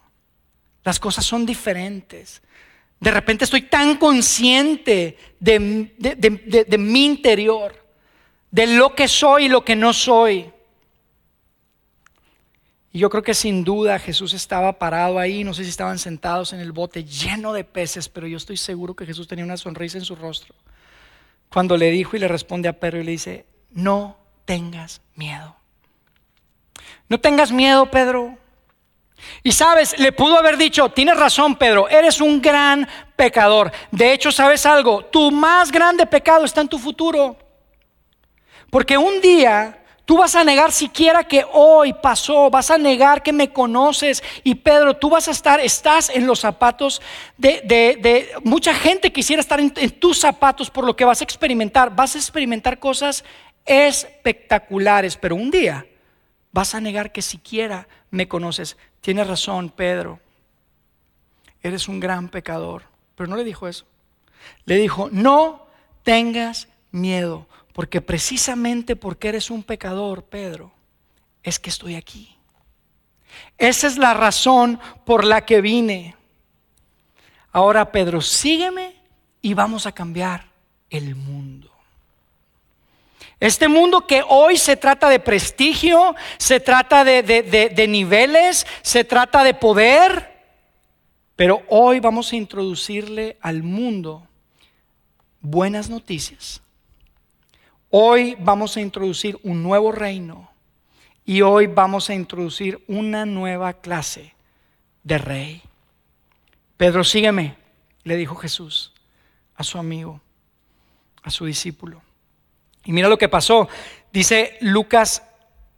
Las 0.85 0.99
cosas 0.99 1.25
son 1.25 1.47
diferentes. 1.47 2.43
De 2.99 3.11
repente 3.11 3.45
estoy 3.45 3.63
tan 3.63 3.97
consciente 3.97 5.17
de, 5.41 5.93
de 5.99 6.79
mi 6.79 7.05
interior, 7.05 7.75
de 8.51 8.67
lo 8.67 8.95
que 8.95 9.09
soy 9.09 9.47
y 9.47 9.49
lo 9.49 9.65
que 9.65 9.77
no 9.77 9.93
soy. 9.93 10.53
Y 12.93 12.99
yo 12.99 13.09
creo 13.09 13.23
que 13.23 13.35
sin 13.35 13.65
duda 13.65 13.99
Jesús 13.99 14.35
estaba 14.35 14.79
parado 14.79 15.19
ahí, 15.19 15.45
no 15.45 15.55
sé 15.55 15.65
si 15.65 15.71
estaban 15.71 15.99
sentados 15.99 16.53
en 16.53 16.61
el 16.61 16.73
bote 16.73 17.05
lleno 17.05 17.55
de 17.55 17.65
peces, 17.65 18.09
pero 18.09 18.27
yo 18.27 18.37
estoy 18.37 18.59
seguro 18.59 18.95
que 18.95 19.07
Jesús 19.07 19.27
tenía 19.27 19.45
una 19.45 19.57
sonrisa 19.57 19.97
en 19.97 20.05
su 20.05 20.15
rostro. 20.15 20.55
Cuando 21.51 21.77
le 21.79 21.91
dijo 21.91 22.17
y 22.17 22.21
le 22.21 22.29
responde 22.29 22.69
a 22.69 22.79
Pedro 22.79 23.01
y 23.01 23.05
le 23.05 23.13
dice, 23.13 23.47
no 23.71 24.19
tengas 24.45 25.01
miedo. 25.15 25.57
No 27.09 27.19
tengas 27.19 27.51
miedo, 27.51 27.91
Pedro. 27.91 28.37
Y 29.43 29.53
sabes, 29.53 29.99
le 29.99 30.13
pudo 30.13 30.39
haber 30.39 30.57
dicho, 30.57 30.89
tienes 30.91 31.17
razón, 31.17 31.57
Pedro, 31.57 31.89
eres 31.89 32.21
un 32.21 32.41
gran 32.41 32.89
pecador. 33.17 33.73
De 33.91 34.13
hecho, 34.13 34.33
sabes 34.33 34.67
algo, 34.67 35.05
tu 35.07 35.31
más 35.31 35.71
grande 35.71 36.07
pecado 36.07 36.45
está 36.45 36.61
en 36.61 36.69
tu 36.69 36.79
futuro. 36.79 37.37
Porque 38.71 38.97
un 38.97 39.21
día 39.21 39.83
Tú 40.05 40.17
vas 40.19 40.35
a 40.35 40.43
negar 40.43 40.73
siquiera 40.73 41.23
que 41.23 41.47
hoy 41.53 41.93
pasó, 41.93 42.51
vas 42.51 42.71
a 42.71 42.79
negar 42.79 43.23
que 43.23 43.33
me 43.33 43.53
conoces. 43.53 44.23
Y 44.43 44.57
Pedro, 44.57 44.97
tú 44.97 45.09
vas 45.09 45.29
a 45.29 45.31
estar, 45.31 45.61
estás 45.61 46.11
en 46.11 46.27
los 46.27 46.41
zapatos 46.41 47.01
de, 47.39 48.29
mucha 48.43 48.75
gente 48.75 49.13
quisiera 49.13 49.41
estar 49.41 49.61
en, 49.61 49.73
en 49.77 49.91
tus 49.93 50.19
zapatos 50.19 50.71
por 50.71 50.85
lo 50.85 50.97
que 50.97 51.05
vas 51.05 51.21
a 51.21 51.25
experimentar. 51.25 51.95
Vas 51.95 52.17
a 52.17 52.19
experimentar 52.19 52.81
cosas 52.81 53.25
espectaculares, 53.65 55.17
pero 55.17 55.37
un 55.37 55.53
día 55.53 55.87
vas 56.51 56.75
a 56.75 56.81
negar 56.81 57.13
que 57.13 57.23
siquiera 57.23 57.87
me 58.13 58.29
conoces. 58.29 58.77
Tienes 59.01 59.27
razón, 59.27 59.71
Pedro. 59.71 60.21
Eres 61.63 61.89
un 61.89 61.99
gran 61.99 62.29
pecador. 62.29 62.85
Pero 63.17 63.29
no 63.29 63.37
le 63.37 63.43
dijo 63.43 63.67
eso. 63.67 63.87
Le 64.67 64.77
dijo, 64.77 65.09
no 65.11 65.67
tengas 66.05 66.69
miedo. 66.93 67.49
Porque 67.73 68.01
precisamente 68.01 68.97
porque 68.97 69.31
eres 69.31 69.51
un 69.51 69.63
pecador, 69.63 70.25
Pedro, 70.25 70.73
es 71.43 71.59
que 71.59 71.71
estoy 71.71 71.95
aquí. 71.95 72.37
Esa 73.57 73.87
es 73.87 73.97
la 73.97 74.13
razón 74.13 74.79
por 75.07 75.25
la 75.25 75.47
que 75.47 75.63
vine. 75.63 76.15
Ahora, 77.51 77.91
Pedro, 77.93 78.21
sígueme 78.21 78.95
y 79.41 79.55
vamos 79.55 79.87
a 79.87 79.93
cambiar 79.93 80.51
el 80.91 81.15
mundo. 81.15 81.72
Este 83.43 83.67
mundo 83.67 84.07
que 84.07 84.23
hoy 84.29 84.57
se 84.57 84.77
trata 84.77 85.09
de 85.09 85.19
prestigio, 85.19 86.15
se 86.39 86.61
trata 86.61 87.03
de, 87.03 87.25
de, 87.25 87.89
niveles, 87.89 88.65
se 88.83 89.03
trata 89.03 89.43
de 89.43 89.53
poder, 89.53 90.45
pero 91.35 91.61
hoy 91.69 91.99
vamos 91.99 92.31
a 92.31 92.37
introducirle 92.37 93.39
al 93.41 93.65
mundo 93.65 94.29
buenas 95.41 95.91
noticias 95.91 96.63
Hoy 97.91 98.37
vamos 98.39 98.77
a 98.77 98.81
introducir 98.81 99.37
un 99.43 99.61
nuevo 99.65 99.91
reino 99.91 100.49
y 101.25 101.43
hoy 101.43 101.67
vamos 101.67 102.11
a 102.11 102.15
introducir 102.15 102.85
una 102.87 103.27
nueva 103.27 103.73
clase 103.73 104.37
de 105.03 105.19
rey. 105.19 105.63
Pedro, 106.77 107.03
sígueme, 107.03 107.57
le 108.05 108.17
dijo 108.17 108.37
Jesús 108.37 108.93
a 109.57 109.65
su 109.65 109.79
amigo, 109.79 110.21
a 111.25 111.31
su 111.31 111.45
discípulo. 111.45 112.03
Y 112.85 112.93
mira 112.93 113.09
lo 113.09 113.19
que 113.19 113.29
pasó. 113.29 113.69
Dice 114.13 114.57
Lucas 114.61 115.23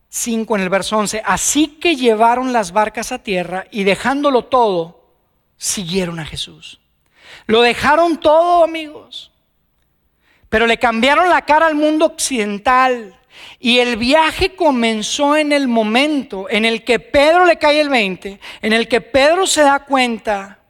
5 0.08 0.56
en 0.56 0.62
el 0.62 0.68
verso 0.68 0.96
11, 0.96 1.22
así 1.24 1.78
que 1.80 1.96
llevaron 1.96 2.52
las 2.52 2.72
barcas 2.72 3.12
a 3.12 3.22
tierra 3.22 3.66
y 3.70 3.84
dejándolo 3.84 4.44
todo, 4.44 5.04
siguieron 5.56 6.20
a 6.20 6.24
Jesús. 6.24 6.80
Lo 7.46 7.62
dejaron 7.62 8.18
todo, 8.18 8.64
amigos. 8.64 9.32
Pero 10.48 10.66
le 10.66 10.78
cambiaron 10.78 11.28
la 11.28 11.42
cara 11.42 11.66
al 11.66 11.74
mundo 11.74 12.06
occidental. 12.06 13.18
Y 13.58 13.80
el 13.80 13.96
viaje 13.96 14.54
comenzó 14.54 15.36
en 15.36 15.52
el 15.52 15.66
momento 15.66 16.46
en 16.48 16.64
el 16.64 16.84
que 16.84 17.00
Pedro 17.00 17.44
le 17.44 17.58
cae 17.58 17.80
el 17.80 17.88
20, 17.88 18.38
en 18.62 18.72
el 18.72 18.86
que 18.86 19.00
Pedro 19.00 19.46
se 19.46 19.62
da 19.62 19.80
cuenta, 19.80 20.60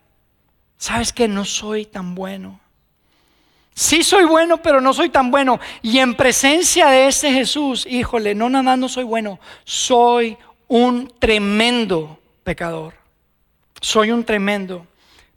sabes 0.79 1.12
que 1.12 1.29
no 1.29 1.44
soy 1.44 1.85
tan 1.85 2.14
bueno. 2.14 2.61
Sí 3.75 4.05
soy 4.05 4.25
bueno, 4.25 4.63
pero 4.63 4.81
no 4.81 4.95
soy 4.95 5.11
tan 5.11 5.31
bueno. 5.31 5.59
Y 5.83 5.99
en 5.99 6.15
presencia 6.15 6.89
de 6.89 7.09
ese 7.09 7.33
Jesús, 7.33 7.87
híjole, 7.87 8.35
no 8.35 8.49
nada 8.49 8.63
más 8.63 8.79
no 8.79 8.89
soy 8.89 9.05
bueno, 9.05 9.41
soy 9.65 10.39
un 10.69 11.13
tremendo 11.19 12.21
pecador. 12.45 12.95
Soy 13.81 14.13
un 14.13 14.25
tremendo 14.25 14.87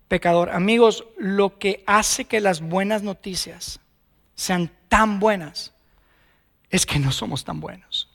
pecador. 0.08 0.52
Amigos, 0.52 1.04
lo 1.18 1.58
que 1.58 1.84
hace 1.88 2.26
que 2.26 2.40
las 2.40 2.62
buenas 2.62 3.02
noticias 3.02 3.80
sean 4.36 4.72
tan 4.88 5.20
buenas, 5.20 5.74
es 6.70 6.86
que 6.86 7.00
no 7.00 7.12
somos 7.12 7.44
tan 7.44 7.60
buenos. 7.60 8.07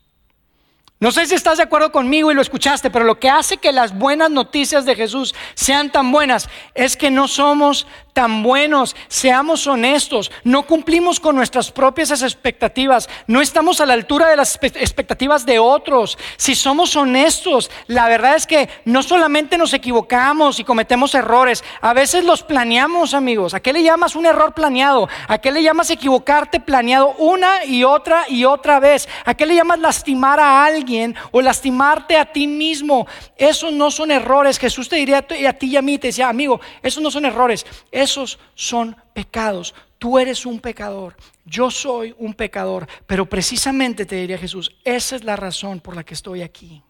No 1.03 1.11
sé 1.11 1.27
si 1.27 1.35
estás 1.35 1.57
de 1.57 1.65
acuerdo 1.65 1.91
conmigo 1.91 2.31
y 2.31 2.35
lo 2.37 2.43
escuchaste, 2.43 2.89
pero 2.89 3.05
lo 3.05 3.19
que 3.19 3.29
hace 3.29 3.57
que 3.57 3.73
las 3.73 3.99
buenas 3.99 4.31
noticias 4.31 4.85
de 4.85 4.95
Jesús 4.95 5.35
sean 5.55 5.91
tan 5.91 6.13
buenas 6.13 6.49
es 6.77 6.97
que 6.97 7.11
no 7.11 7.27
somos 7.27 7.89
tan 8.13 8.43
buenos, 8.43 8.95
seamos 9.09 9.67
honestos, 9.67 10.31
no 10.45 10.65
cumplimos 10.65 11.19
con 11.19 11.35
nuestras 11.35 11.73
propias 11.73 12.11
expectativas, 12.23 13.09
no 13.27 13.41
estamos 13.41 13.81
a 13.81 13.87
la 13.87 13.95
altura 13.95 14.29
de 14.29 14.37
las 14.37 14.59
expectativas 14.63 15.47
de 15.47 15.59
otros. 15.59 16.19
Si 16.37 16.55
somos 16.55 16.95
honestos, 16.95 17.71
la 17.87 18.09
verdad 18.09 18.37
es 18.37 18.47
que 18.47 18.69
no 18.85 19.03
solamente 19.03 19.57
nos 19.57 19.73
equivocamos 19.73 20.61
y 20.61 20.65
cometemos 20.65 21.15
errores, 21.15 21.65
a 21.81 21.95
veces 21.95 22.25
los 22.25 22.43
planeamos, 22.43 23.15
amigos. 23.15 23.55
¿A 23.55 23.61
qué 23.61 23.73
le 23.73 23.83
llamas 23.83 24.15
un 24.15 24.27
error 24.27 24.53
planeado? 24.53 25.09
¿A 25.27 25.39
qué 25.39 25.51
le 25.51 25.63
llamas 25.63 25.91
equivocarte 25.91 26.61
planeado 26.61 27.15
una 27.19 27.65
y 27.65 27.83
otra 27.83 28.27
y 28.29 28.45
otra 28.45 28.79
vez? 28.79 29.09
¿A 29.25 29.35
qué 29.35 29.47
le 29.47 29.55
llamas 29.55 29.81
lastimar 29.81 30.39
a 30.39 30.65
alguien 30.65 30.92
o 31.31 31.41
lastimarte 31.41 32.17
a 32.17 32.25
ti 32.25 32.47
mismo? 32.47 33.07
Esos 33.37 33.73
no 33.73 33.91
son 33.91 34.11
errores. 34.11 34.59
Jesús 34.59 34.89
te 34.89 34.97
diría 34.97 35.19
a 35.19 35.53
ti 35.53 35.67
y 35.67 35.77
a 35.77 35.83
mí, 35.83 35.99
te 35.99 36.09
decía, 36.09 36.29
amigo, 36.29 36.61
esos 36.83 37.03
no 37.03 37.11
son 37.11 37.25
errores 37.25 37.43
esos 37.91 38.39
son 38.55 38.97
pecados. 39.13 39.75
Tú 39.99 40.19
eres 40.19 40.47
un 40.47 40.59
pecador, 40.59 41.17
yo 41.45 41.71
soy 41.71 42.15
un 42.19 42.35
pecador, 42.35 42.89
pero 43.07 43.27
precisamente 43.27 44.05
te 44.05 44.17
diría 44.17 44.39
Jesús, 44.39 44.75
esa 44.85 45.17
es 45.17 45.25
la 45.25 45.37
razón 45.37 45.81
por 45.81 45.95
la 45.95 46.05
que 46.05 46.15
estoy 46.15 46.43
aquí. 46.43 46.83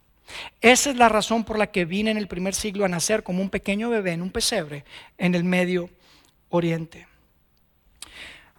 Esa 0.62 0.90
es 0.90 0.96
la 0.96 1.10
razón 1.10 1.44
por 1.44 1.58
la 1.58 1.70
que 1.70 1.84
vine 1.84 2.10
en 2.10 2.16
el 2.16 2.26
primer 2.26 2.54
siglo 2.54 2.86
a 2.86 2.88
nacer 2.88 3.22
como 3.22 3.42
un 3.42 3.50
pequeño 3.50 3.90
bebé 3.90 4.12
en 4.12 4.22
un 4.22 4.30
pesebre 4.30 4.84
en 5.18 5.34
el 5.34 5.44
Medio 5.44 5.90
Oriente. 6.48 7.06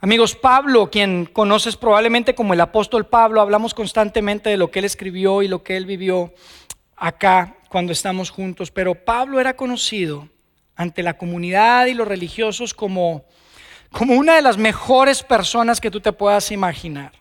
Amigos, 0.04 0.36
Pablo, 0.36 0.92
quien 0.92 1.26
conoces 1.26 1.78
probablemente 1.78 2.36
como 2.36 2.54
el 2.54 2.60
apóstol 2.60 3.06
Pablo, 3.06 3.40
hablamos 3.40 3.74
constantemente 3.74 4.50
de 4.50 4.58
lo 4.58 4.70
que 4.70 4.80
él 4.80 4.86
escribió 4.86 5.42
y 5.42 5.48
lo 5.48 5.64
que 5.64 5.78
él 5.78 5.86
vivió 5.86 6.34
acá 6.98 7.56
cuando 7.70 7.94
estamos 7.94 8.30
juntos, 8.30 8.70
pero 8.70 8.96
Pablo 8.96 9.40
era 9.40 9.56
conocido 9.56 10.28
ante 10.76 11.04
la 11.04 11.14
comunidad 11.14 11.86
y 11.86 11.94
los 11.94 12.06
religiosos 12.06 12.74
como, 12.74 13.24
como 13.94 14.16
una 14.16 14.36
de 14.36 14.42
las 14.42 14.58
mejores 14.58 15.24
personas 15.24 15.80
que 15.80 15.90
tú 15.90 16.02
te 16.02 16.12
puedas 16.12 16.52
imaginar. 16.52 17.14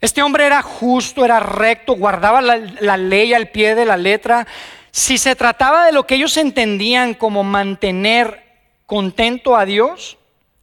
Este 0.00 0.22
hombre 0.22 0.46
era 0.46 0.62
justo, 0.62 1.26
era 1.26 1.40
recto, 1.40 1.92
guardaba 1.92 2.40
la, 2.40 2.56
la, 2.56 2.96
ley 2.96 3.34
al 3.34 3.50
pie 3.50 3.74
de 3.74 3.84
la 3.84 3.98
letra. 3.98 4.46
Si 4.90 5.18
se 5.18 5.36
trataba 5.36 5.84
de 5.84 5.92
lo 5.92 6.06
que 6.06 6.14
ellos 6.14 6.38
entendían 6.38 7.12
como 7.12 7.44
mantener 7.44 8.44
contento 8.86 9.54
a 9.54 9.66
Dios, 9.66 10.16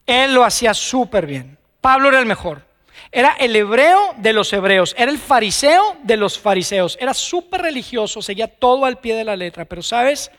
él 0.06 0.34
lo 0.34 0.44
hacía 0.44 0.74
súper 0.74 1.26
bien. 1.26 1.58
Pablo 1.82 2.10
era 2.10 2.20
el 2.20 2.26
mejor. 2.26 2.66
Era 3.12 3.32
el 3.40 3.56
hebreo 3.56 4.14
de 4.18 4.34
los 4.34 4.52
hebreos, 4.52 4.96
era 4.98 5.12
el 5.12 5.18
fariseo 5.18 5.98
de 6.04 6.18
los 6.18 6.40
fariseos, 6.40 6.98
era 7.00 7.14
súper 7.14 7.62
religioso, 7.62 8.22
seguía 8.22 8.48
todo 8.48 8.86
al 8.86 9.00
pie 9.00 9.16
de 9.16 9.24
la 9.24 9.36
letra. 9.36 9.66
Pero 9.66 9.82
sabes, 9.82 10.32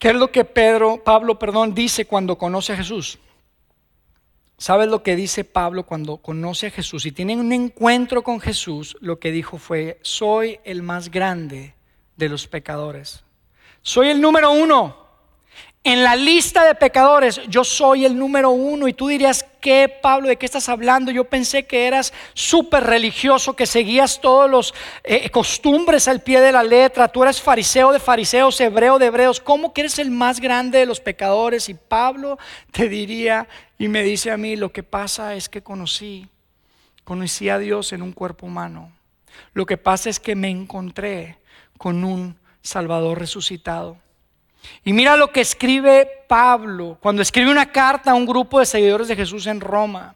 ¿Qué 0.00 0.08
es 0.08 0.14
lo 0.14 0.32
que 0.32 0.46
Pedro, 0.46 1.04
Pablo, 1.04 1.38
perdón, 1.38 1.74
dice 1.74 2.06
cuando 2.06 2.38
conoce 2.38 2.72
a 2.72 2.76
Jesús? 2.76 3.18
¿Sabes 4.56 4.88
lo 4.88 5.02
que 5.02 5.14
dice 5.14 5.44
Pablo 5.44 5.84
cuando 5.84 6.16
conoce 6.16 6.68
a 6.68 6.70
Jesús? 6.70 7.04
Y 7.04 7.12
tiene 7.12 7.36
un 7.36 7.52
encuentro 7.52 8.22
con 8.22 8.40
Jesús, 8.40 8.96
lo 9.02 9.18
que 9.18 9.30
dijo 9.30 9.58
fue, 9.58 9.98
soy 10.00 10.58
el 10.64 10.82
más 10.82 11.10
grande 11.10 11.74
de 12.16 12.30
los 12.30 12.48
pecadores. 12.48 13.24
Soy 13.82 14.08
el 14.08 14.22
número 14.22 14.52
uno. 14.52 15.09
En 15.82 16.04
la 16.04 16.14
lista 16.14 16.64
de 16.64 16.74
pecadores, 16.74 17.40
yo 17.48 17.64
soy 17.64 18.04
el 18.04 18.18
número 18.18 18.50
uno. 18.50 18.86
Y 18.86 18.92
tú 18.92 19.08
dirías, 19.08 19.46
¿qué, 19.60 19.88
Pablo? 19.88 20.28
¿De 20.28 20.36
qué 20.36 20.44
estás 20.44 20.68
hablando? 20.68 21.10
Yo 21.10 21.24
pensé 21.24 21.66
que 21.66 21.86
eras 21.86 22.12
súper 22.34 22.84
religioso, 22.84 23.56
que 23.56 23.64
seguías 23.64 24.20
todos 24.20 24.50
los 24.50 24.74
eh, 25.04 25.30
costumbres 25.30 26.06
al 26.06 26.20
pie 26.20 26.40
de 26.42 26.52
la 26.52 26.62
letra. 26.62 27.08
Tú 27.08 27.22
eres 27.22 27.40
fariseo 27.40 27.92
de 27.92 27.98
fariseos, 27.98 28.60
hebreo 28.60 28.98
de 28.98 29.06
hebreos. 29.06 29.40
¿Cómo 29.40 29.72
que 29.72 29.80
eres 29.80 29.98
el 29.98 30.10
más 30.10 30.38
grande 30.40 30.80
de 30.80 30.86
los 30.86 31.00
pecadores? 31.00 31.70
Y 31.70 31.74
Pablo 31.74 32.38
te 32.72 32.88
diría 32.90 33.48
y 33.78 33.88
me 33.88 34.02
dice 34.02 34.30
a 34.30 34.36
mí, 34.36 34.56
lo 34.56 34.72
que 34.72 34.82
pasa 34.82 35.34
es 35.34 35.48
que 35.48 35.62
conocí, 35.62 36.28
conocí 37.04 37.48
a 37.48 37.58
Dios 37.58 37.94
en 37.94 38.02
un 38.02 38.12
cuerpo 38.12 38.44
humano. 38.44 38.92
Lo 39.54 39.64
que 39.64 39.78
pasa 39.78 40.10
es 40.10 40.20
que 40.20 40.34
me 40.34 40.50
encontré 40.50 41.38
con 41.78 42.04
un 42.04 42.36
Salvador 42.60 43.18
resucitado. 43.18 43.96
Y 44.84 44.92
mira 44.92 45.16
lo 45.16 45.30
que 45.30 45.40
escribe 45.40 46.08
Pablo 46.28 46.98
cuando 47.00 47.22
escribe 47.22 47.50
una 47.50 47.70
carta 47.70 48.12
a 48.12 48.14
un 48.14 48.26
grupo 48.26 48.58
de 48.58 48.66
seguidores 48.66 49.08
de 49.08 49.16
Jesús 49.16 49.46
en 49.46 49.60
Roma. 49.60 50.14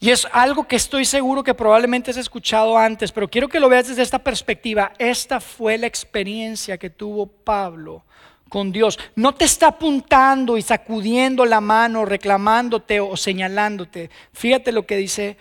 Y 0.00 0.10
es 0.10 0.26
algo 0.32 0.68
que 0.68 0.76
estoy 0.76 1.04
seguro 1.04 1.42
que 1.42 1.54
probablemente 1.54 2.10
has 2.10 2.16
escuchado 2.16 2.76
antes, 2.76 3.10
pero 3.12 3.28
quiero 3.28 3.48
que 3.48 3.60
lo 3.60 3.68
veas 3.68 3.88
desde 3.88 4.02
esta 4.02 4.18
perspectiva. 4.18 4.92
Esta 4.98 5.40
fue 5.40 5.78
la 5.78 5.86
experiencia 5.86 6.76
que 6.76 6.90
tuvo 6.90 7.26
Pablo 7.26 8.04
con 8.50 8.70
Dios. 8.70 8.98
No 9.16 9.34
te 9.34 9.46
está 9.46 9.68
apuntando 9.68 10.58
y 10.58 10.62
sacudiendo 10.62 11.46
la 11.46 11.60
mano, 11.60 12.04
reclamándote 12.04 13.00
o 13.00 13.16
señalándote. 13.16 14.10
Fíjate 14.32 14.72
lo 14.72 14.84
que 14.84 14.96
dice 14.96 15.38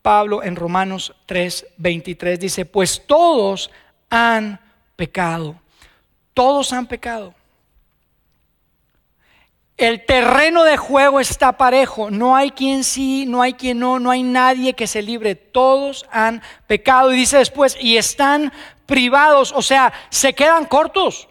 Pablo 0.00 0.42
en 0.42 0.54
Romanos 0.54 1.14
3:23. 1.26 2.38
Dice, 2.38 2.64
pues 2.66 3.04
todos 3.06 3.70
han 4.10 4.60
pecado. 4.96 5.56
Todos 6.32 6.72
han 6.72 6.86
pecado. 6.86 7.34
El 9.78 10.04
terreno 10.04 10.64
de 10.64 10.76
juego 10.76 11.20
está 11.20 11.52
parejo. 11.52 12.10
No 12.10 12.34
hay 12.34 12.50
quien 12.50 12.82
sí, 12.82 13.26
no 13.26 13.42
hay 13.42 13.54
quien 13.54 13.78
no, 13.78 14.00
no 14.00 14.10
hay 14.10 14.24
nadie 14.24 14.74
que 14.74 14.88
se 14.88 15.02
libre. 15.02 15.36
Todos 15.36 16.04
han 16.10 16.42
pecado. 16.66 17.12
Y 17.12 17.16
dice 17.16 17.38
después, 17.38 17.76
y 17.80 17.96
están 17.96 18.52
privados, 18.86 19.52
o 19.54 19.62
sea, 19.62 19.92
se 20.10 20.34
quedan 20.34 20.64
cortos. 20.64 21.28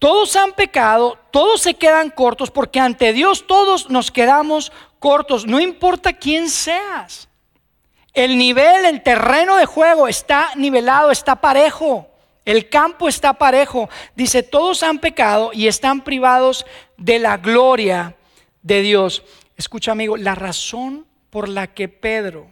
Todos 0.00 0.34
han 0.34 0.52
pecado, 0.52 1.16
todos 1.30 1.62
se 1.62 1.74
quedan 1.74 2.10
cortos 2.10 2.50
porque 2.50 2.80
ante 2.80 3.12
Dios 3.12 3.46
todos 3.46 3.88
nos 3.88 4.10
quedamos 4.10 4.72
cortos. 4.98 5.46
No 5.46 5.60
importa 5.60 6.12
quién 6.12 6.50
seas. 6.50 7.28
El 8.12 8.36
nivel, 8.36 8.84
el 8.84 9.02
terreno 9.02 9.56
de 9.56 9.66
juego 9.66 10.08
está 10.08 10.50
nivelado, 10.56 11.12
está 11.12 11.36
parejo. 11.36 12.08
El 12.44 12.68
campo 12.68 13.08
está 13.08 13.34
parejo. 13.34 13.88
Dice, 14.14 14.42
todos 14.42 14.82
han 14.82 14.98
pecado 14.98 15.50
y 15.52 15.66
están 15.66 16.02
privados 16.04 16.66
de 16.96 17.18
la 17.18 17.38
gloria 17.38 18.16
de 18.62 18.82
Dios. 18.82 19.22
Escucha 19.56 19.92
amigo, 19.92 20.16
la 20.16 20.34
razón 20.34 21.06
por 21.30 21.48
la 21.48 21.68
que 21.68 21.88
Pedro 21.88 22.48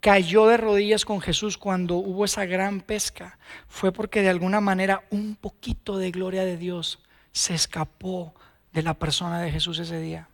cayó 0.00 0.46
de 0.46 0.56
rodillas 0.56 1.04
con 1.04 1.20
Jesús 1.20 1.58
cuando 1.58 1.96
hubo 1.96 2.24
esa 2.24 2.44
gran 2.44 2.80
pesca 2.80 3.38
fue 3.68 3.90
porque 3.90 4.22
de 4.22 4.28
alguna 4.28 4.60
manera 4.60 5.02
un 5.10 5.34
poquito 5.34 5.98
de 5.98 6.12
gloria 6.12 6.44
de 6.44 6.56
Dios 6.56 7.00
se 7.32 7.54
escapó 7.54 8.34
de 8.72 8.82
la 8.82 8.94
persona 8.94 9.40
de 9.40 9.50
Jesús 9.50 9.78
ese 9.78 9.98
día. 9.98 10.28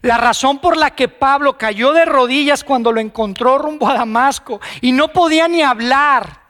La 0.00 0.16
razón 0.16 0.58
por 0.58 0.76
la 0.76 0.94
que 0.94 1.08
Pablo 1.08 1.58
cayó 1.58 1.92
de 1.92 2.04
rodillas 2.04 2.64
cuando 2.64 2.92
lo 2.92 3.00
encontró 3.00 3.58
rumbo 3.58 3.88
a 3.88 3.94
Damasco 3.94 4.60
y 4.80 4.92
no 4.92 5.08
podía 5.08 5.48
ni 5.48 5.62
hablar 5.62 6.43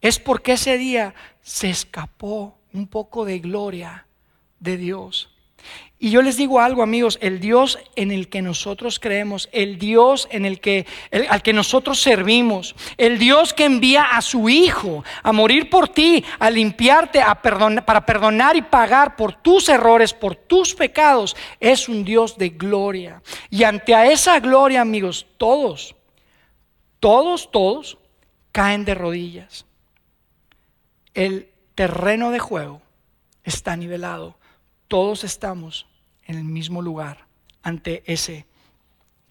es 0.00 0.18
porque 0.18 0.52
ese 0.52 0.78
día 0.78 1.14
se 1.42 1.70
escapó 1.70 2.58
un 2.72 2.86
poco 2.86 3.24
de 3.24 3.38
gloria 3.38 4.06
de 4.60 4.76
Dios. 4.76 5.30
Y 5.98 6.10
yo 6.10 6.20
les 6.20 6.36
digo 6.36 6.60
algo, 6.60 6.82
amigos, 6.82 7.18
el 7.22 7.40
Dios 7.40 7.78
en 7.96 8.10
el 8.10 8.28
que 8.28 8.42
nosotros 8.42 9.00
creemos, 9.00 9.48
el 9.52 9.78
Dios 9.78 10.28
en 10.30 10.44
el 10.44 10.60
que 10.60 10.86
al 11.30 11.42
que 11.42 11.54
nosotros 11.54 12.00
servimos, 12.00 12.76
el 12.98 13.18
Dios 13.18 13.54
que 13.54 13.64
envía 13.64 14.02
a 14.02 14.20
su 14.20 14.50
hijo 14.50 15.04
a 15.22 15.32
morir 15.32 15.70
por 15.70 15.88
ti, 15.88 16.22
a 16.38 16.50
limpiarte, 16.50 17.22
a 17.22 17.40
perdonar, 17.40 17.86
para 17.86 18.04
perdonar 18.04 18.56
y 18.56 18.62
pagar 18.62 19.16
por 19.16 19.32
tus 19.32 19.70
errores, 19.70 20.12
por 20.12 20.36
tus 20.36 20.74
pecados, 20.74 21.34
es 21.60 21.88
un 21.88 22.04
Dios 22.04 22.36
de 22.36 22.50
gloria. 22.50 23.22
Y 23.48 23.64
ante 23.64 23.94
a 23.94 24.06
esa 24.06 24.38
gloria, 24.38 24.82
amigos, 24.82 25.26
todos, 25.38 25.96
todos, 27.00 27.50
todos 27.50 27.96
caen 28.52 28.84
de 28.84 28.94
rodillas 28.94 29.65
el 31.16 31.48
terreno 31.74 32.30
de 32.30 32.38
juego 32.38 32.82
está 33.42 33.74
nivelado. 33.76 34.38
Todos 34.86 35.24
estamos 35.24 35.86
en 36.26 36.36
el 36.36 36.44
mismo 36.44 36.82
lugar 36.82 37.26
ante 37.62 38.04
ese, 38.06 38.46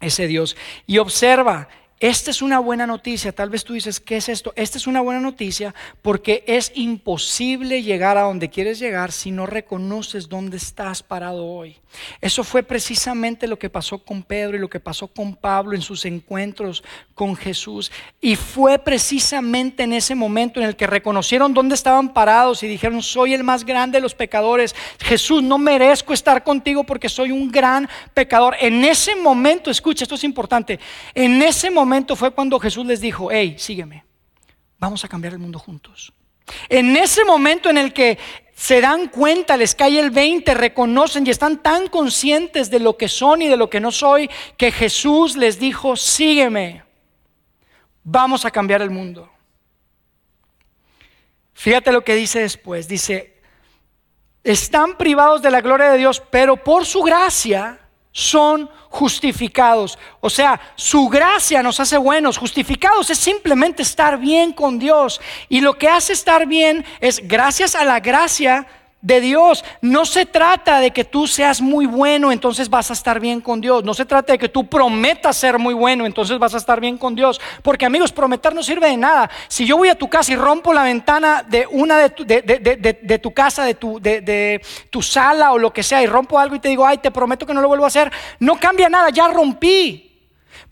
ese 0.02 0.28
Dios. 0.28 0.58
Y 0.88 0.98
observa 0.98 1.70
esta 2.08 2.30
es 2.30 2.44
una 2.44 2.60
buena 2.60 2.86
noticia. 2.86 3.32
Tal 3.32 3.50
vez 3.50 3.64
tú 3.64 3.74
dices, 3.74 4.00
¿qué 4.00 4.18
es 4.18 4.30
esto? 4.30 4.54
Esta 4.56 4.78
es 4.78 4.86
una 4.86 5.02
buena 5.02 5.20
noticia 5.20 5.74
porque 6.04 6.44
es 6.46 6.72
imposible 6.76 7.82
llegar 7.82 8.16
a 8.20 8.22
donde 8.22 8.52
quieres 8.52 8.78
llegar 8.78 9.12
si 9.12 9.32
no 9.32 9.48
reconoces 9.48 10.30
dónde 10.30 10.58
estás 10.58 11.02
parado 11.02 11.44
hoy. 11.48 11.78
Eso 12.22 12.44
fue 12.44 12.62
precisamente 12.62 13.48
lo 13.48 13.58
que 13.58 13.72
pasó 13.72 14.04
con 14.04 14.22
Pedro 14.22 14.58
y 14.58 14.60
lo 14.60 14.70
que 14.70 14.80
pasó 14.80 15.08
con 15.08 15.36
Pablo 15.36 15.74
en 15.74 15.82
sus 15.82 16.06
encuentros 16.06 16.84
con 17.16 17.36
Jesús. 17.36 17.92
Y 18.22 18.36
fue 18.36 18.78
precisamente 18.78 19.84
en 19.84 19.94
ese 19.94 20.14
momento 20.14 20.60
en 20.60 20.68
el 20.68 20.76
que 20.76 20.86
reconocieron 20.86 21.54
dónde 21.54 21.74
estaban 21.74 22.14
parados 22.14 22.62
y 22.62 22.68
dijeron, 22.68 23.02
soy 23.02 23.34
el 23.34 23.44
más 23.44 23.66
grande 23.66 23.98
de 23.98 24.02
los 24.02 24.14
pecadores. 24.14 24.76
Jesús, 25.00 25.42
no 25.42 25.58
merezco 25.58 26.14
estar 26.14 26.44
contigo 26.44 26.84
porque 26.84 27.10
soy 27.10 27.32
un 27.32 27.52
gran 27.52 27.90
pecador. 28.14 28.56
En 28.60 28.84
ese 28.84 29.16
momento, 29.16 29.72
escucha, 29.72 30.04
esto 30.04 30.16
es 30.16 30.24
importante, 30.24 30.80
en 31.16 31.42
ese 31.42 31.72
momento 31.72 31.95
fue 32.16 32.32
cuando 32.32 32.60
Jesús 32.60 32.86
les 32.86 33.02
dijo, 33.02 33.30
hey, 33.32 33.56
sígueme, 33.58 34.04
vamos 34.80 35.04
a 35.06 35.08
cambiar 35.08 35.34
el 35.34 35.40
mundo 35.40 35.60
juntos. 35.60 36.14
En 36.70 36.96
ese 36.96 37.24
momento 37.26 37.70
en 37.70 37.78
el 37.78 37.94
que 37.94 38.18
se 38.56 38.82
dan 38.82 39.08
cuenta, 39.08 39.58
les 39.58 39.76
cae 39.76 40.00
el 40.00 40.12
20, 40.12 40.54
reconocen 40.54 41.26
y 41.26 41.30
están 41.30 41.62
tan 41.62 41.88
conscientes 41.88 42.70
de 42.70 42.80
lo 42.80 42.98
que 42.98 43.08
son 43.08 43.42
y 43.42 43.48
de 43.48 43.58
lo 43.58 43.70
que 43.70 43.80
no 43.80 43.92
soy, 43.92 44.30
que 44.58 44.72
Jesús 44.72 45.36
les 45.36 45.60
dijo, 45.60 45.96
sígueme, 45.96 46.84
vamos 48.04 48.46
a 48.46 48.52
cambiar 48.52 48.82
el 48.82 48.90
mundo. 48.90 49.30
Fíjate 51.54 51.92
lo 51.92 52.04
que 52.04 52.16
dice 52.16 52.40
después, 52.40 52.88
dice, 52.88 53.42
están 54.44 54.98
privados 54.98 55.42
de 55.42 55.52
la 55.52 55.62
gloria 55.62 55.92
de 55.92 55.98
Dios, 55.98 56.22
pero 56.30 56.58
por 56.58 56.86
su 56.86 57.02
gracia 57.02 57.85
son 58.18 58.70
justificados. 58.88 60.00
O 60.22 60.30
sea, 60.30 60.58
su 60.76 61.10
gracia 61.10 61.62
nos 61.62 61.82
hace 61.82 61.98
buenos. 61.98 62.38
Justificados 62.38 63.10
es 63.10 63.18
simplemente 63.18 63.84
estar 63.84 64.18
bien 64.18 64.54
con 64.54 64.80
Dios. 64.80 65.20
Y 65.50 65.60
lo 65.60 65.74
que 65.74 65.90
hace 65.90 66.14
estar 66.14 66.46
bien 66.46 66.86
es 67.02 67.28
gracias 67.28 67.76
a 67.76 67.84
la 67.84 68.00
gracia 68.00 68.68
de 69.06 69.22
Dios. 69.22 69.64
No 69.82 70.04
se 70.04 70.26
trata 70.26 70.80
de 70.80 70.90
que 70.90 71.04
tú 71.04 71.28
seas 71.28 71.62
muy 71.62 71.86
bueno, 71.86 72.32
entonces 72.32 72.70
vas 72.70 72.90
a 72.90 72.94
estar 72.94 73.20
bien 73.20 73.40
con 73.40 73.62
Dios. 73.62 73.84
No 73.84 73.94
se 73.94 74.04
trata 74.04 74.34
de 74.34 74.40
que 74.40 74.50
tú 74.50 74.68
prometas 74.68 75.38
ser 75.38 75.60
muy 75.60 75.76
bueno, 75.76 76.08
entonces 76.08 76.40
vas 76.40 76.56
a 76.56 76.58
estar 76.58 76.82
bien 76.82 76.98
con 76.98 77.14
Dios. 77.14 77.40
Porque 77.62 77.86
amigos, 77.86 78.12
prometer 78.12 78.56
no 78.56 78.64
sirve 78.64 78.90
de 78.90 78.98
nada. 78.98 79.30
Si 79.48 79.64
yo 79.64 79.78
voy 79.78 79.90
a 79.90 79.96
tu 79.96 80.10
casa 80.10 80.34
y 80.34 80.36
rompo 80.36 80.74
la 80.74 80.82
ventana 80.82 81.46
de 81.48 81.68
una 81.70 82.00
de 82.00 82.10
tu, 82.10 82.26
de, 82.26 83.20
tu 83.22 83.32
casa, 83.32 83.64
de 83.64 83.76
tu, 83.76 84.00
de 84.00 84.60
tu 84.90 85.04
sala 85.04 85.54
o 85.54 85.60
lo 85.60 85.72
que 85.72 85.84
sea, 85.84 86.02
y 86.02 86.08
rompo 86.08 86.40
algo 86.40 86.56
y 86.56 86.60
te 86.60 86.70
digo, 86.70 86.84
ay, 86.84 86.98
te 86.98 87.12
prometo 87.12 87.46
que 87.46 87.54
no 87.54 87.62
lo 87.62 87.68
vuelvo 87.68 87.86
a 87.86 87.90
hacer, 87.90 88.12
no 88.40 88.56
cambia 88.56 88.90
nada, 88.90 89.12
ya 89.12 89.28
rompí. 89.28 90.02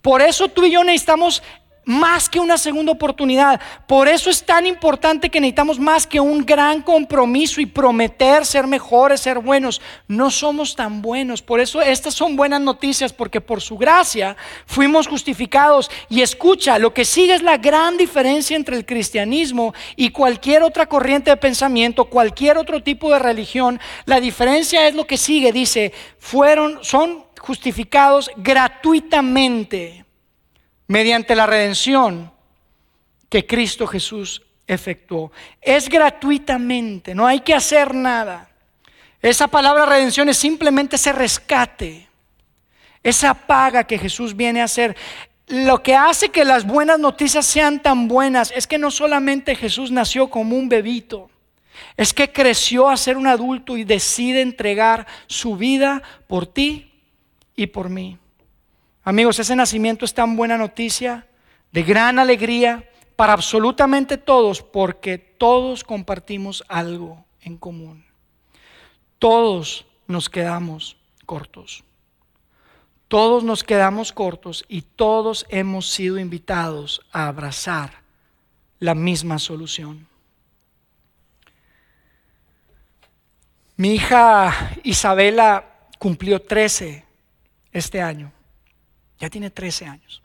Por 0.02 0.20
eso 0.20 0.48
tú 0.48 0.64
y 0.64 0.72
yo 0.72 0.82
necesitamos 0.82 1.40
más 1.84 2.28
que 2.28 2.40
una 2.40 2.58
segunda 2.58 2.92
oportunidad. 2.92 3.60
Por 3.86 4.08
eso 4.08 4.30
es 4.30 4.44
tan 4.44 4.66
importante 4.66 5.30
que 5.30 5.40
necesitamos 5.40 5.78
más 5.78 6.06
que 6.06 6.20
un 6.20 6.44
gran 6.44 6.82
compromiso 6.82 7.60
y 7.60 7.66
prometer 7.66 8.46
ser 8.46 8.66
mejores, 8.66 9.20
ser 9.20 9.38
buenos. 9.38 9.80
No 10.08 10.30
somos 10.30 10.74
tan 10.76 11.02
buenos. 11.02 11.42
Por 11.42 11.60
eso 11.60 11.80
estas 11.80 12.14
son 12.14 12.36
buenas 12.36 12.60
noticias, 12.60 13.12
porque 13.12 13.40
por 13.40 13.60
su 13.60 13.76
gracia 13.76 14.36
fuimos 14.66 15.06
justificados. 15.06 15.90
Y 16.08 16.22
escucha, 16.22 16.78
lo 16.78 16.94
que 16.94 17.04
sigue 17.04 17.34
es 17.34 17.42
la 17.42 17.58
gran 17.58 17.96
diferencia 17.96 18.56
entre 18.56 18.76
el 18.76 18.86
cristianismo 18.86 19.74
y 19.96 20.10
cualquier 20.10 20.62
otra 20.62 20.86
corriente 20.86 21.30
de 21.30 21.36
pensamiento, 21.36 22.06
cualquier 22.06 22.58
otro 22.58 22.82
tipo 22.82 23.12
de 23.12 23.18
religión. 23.18 23.80
La 24.06 24.20
diferencia 24.20 24.88
es 24.88 24.94
lo 24.94 25.06
que 25.06 25.16
sigue. 25.16 25.52
Dice, 25.52 25.92
fueron, 26.18 26.78
son 26.82 27.24
justificados 27.38 28.30
gratuitamente 28.36 30.03
mediante 30.86 31.34
la 31.34 31.46
redención 31.46 32.32
que 33.28 33.46
Cristo 33.46 33.86
Jesús 33.86 34.42
efectuó. 34.66 35.32
Es 35.60 35.88
gratuitamente, 35.88 37.14
no 37.14 37.26
hay 37.26 37.40
que 37.40 37.54
hacer 37.54 37.94
nada. 37.94 38.50
Esa 39.20 39.48
palabra 39.48 39.86
redención 39.86 40.28
es 40.28 40.36
simplemente 40.36 40.96
ese 40.96 41.12
rescate, 41.12 42.08
esa 43.02 43.34
paga 43.34 43.84
que 43.84 43.98
Jesús 43.98 44.36
viene 44.36 44.60
a 44.60 44.64
hacer. 44.64 44.96
Lo 45.46 45.82
que 45.82 45.94
hace 45.94 46.28
que 46.28 46.44
las 46.44 46.66
buenas 46.66 46.98
noticias 46.98 47.46
sean 47.46 47.82
tan 47.82 48.08
buenas 48.08 48.52
es 48.54 48.66
que 48.66 48.78
no 48.78 48.90
solamente 48.90 49.56
Jesús 49.56 49.90
nació 49.90 50.28
como 50.28 50.56
un 50.56 50.68
bebito, 50.68 51.30
Es 51.96 52.14
que 52.14 52.30
creció 52.30 52.88
a 52.88 52.96
ser 52.96 53.16
un 53.16 53.26
adulto 53.26 53.76
y 53.76 53.82
decide 53.82 54.42
entregar 54.42 55.08
su 55.26 55.56
vida 55.56 56.02
por 56.28 56.46
ti 56.46 56.92
y 57.56 57.66
por 57.66 57.88
mí. 57.88 58.16
Amigos, 59.04 59.38
ese 59.38 59.54
nacimiento 59.54 60.06
es 60.06 60.14
tan 60.14 60.34
buena 60.34 60.56
noticia, 60.56 61.26
de 61.72 61.82
gran 61.82 62.18
alegría 62.18 62.88
para 63.16 63.34
absolutamente 63.34 64.16
todos, 64.16 64.62
porque 64.62 65.18
todos 65.18 65.84
compartimos 65.84 66.64
algo 66.68 67.24
en 67.42 67.58
común. 67.58 68.04
Todos 69.18 69.86
nos 70.06 70.30
quedamos 70.30 70.96
cortos. 71.26 71.84
Todos 73.08 73.44
nos 73.44 73.62
quedamos 73.62 74.12
cortos 74.12 74.64
y 74.68 74.82
todos 74.82 75.46
hemos 75.50 75.88
sido 75.90 76.18
invitados 76.18 77.02
a 77.12 77.28
abrazar 77.28 78.02
la 78.80 78.94
misma 78.94 79.38
solución. 79.38 80.08
Mi 83.76 83.94
hija 83.94 84.72
Isabela 84.82 85.88
cumplió 85.98 86.40
13 86.40 87.04
este 87.72 88.00
año. 88.00 88.33
Ya 89.18 89.30
tiene 89.30 89.50
13 89.50 89.86
años. 89.86 90.22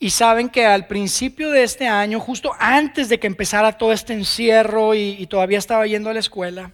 Y 0.00 0.10
saben 0.10 0.48
que 0.48 0.64
al 0.64 0.86
principio 0.86 1.50
de 1.50 1.64
este 1.64 1.88
año, 1.88 2.20
justo 2.20 2.52
antes 2.58 3.08
de 3.08 3.18
que 3.18 3.26
empezara 3.26 3.78
todo 3.78 3.92
este 3.92 4.12
encierro 4.12 4.94
y, 4.94 5.26
todavía 5.26 5.58
estaba 5.58 5.86
yendo 5.86 6.08
a 6.08 6.14
la 6.14 6.20
escuela, 6.20 6.72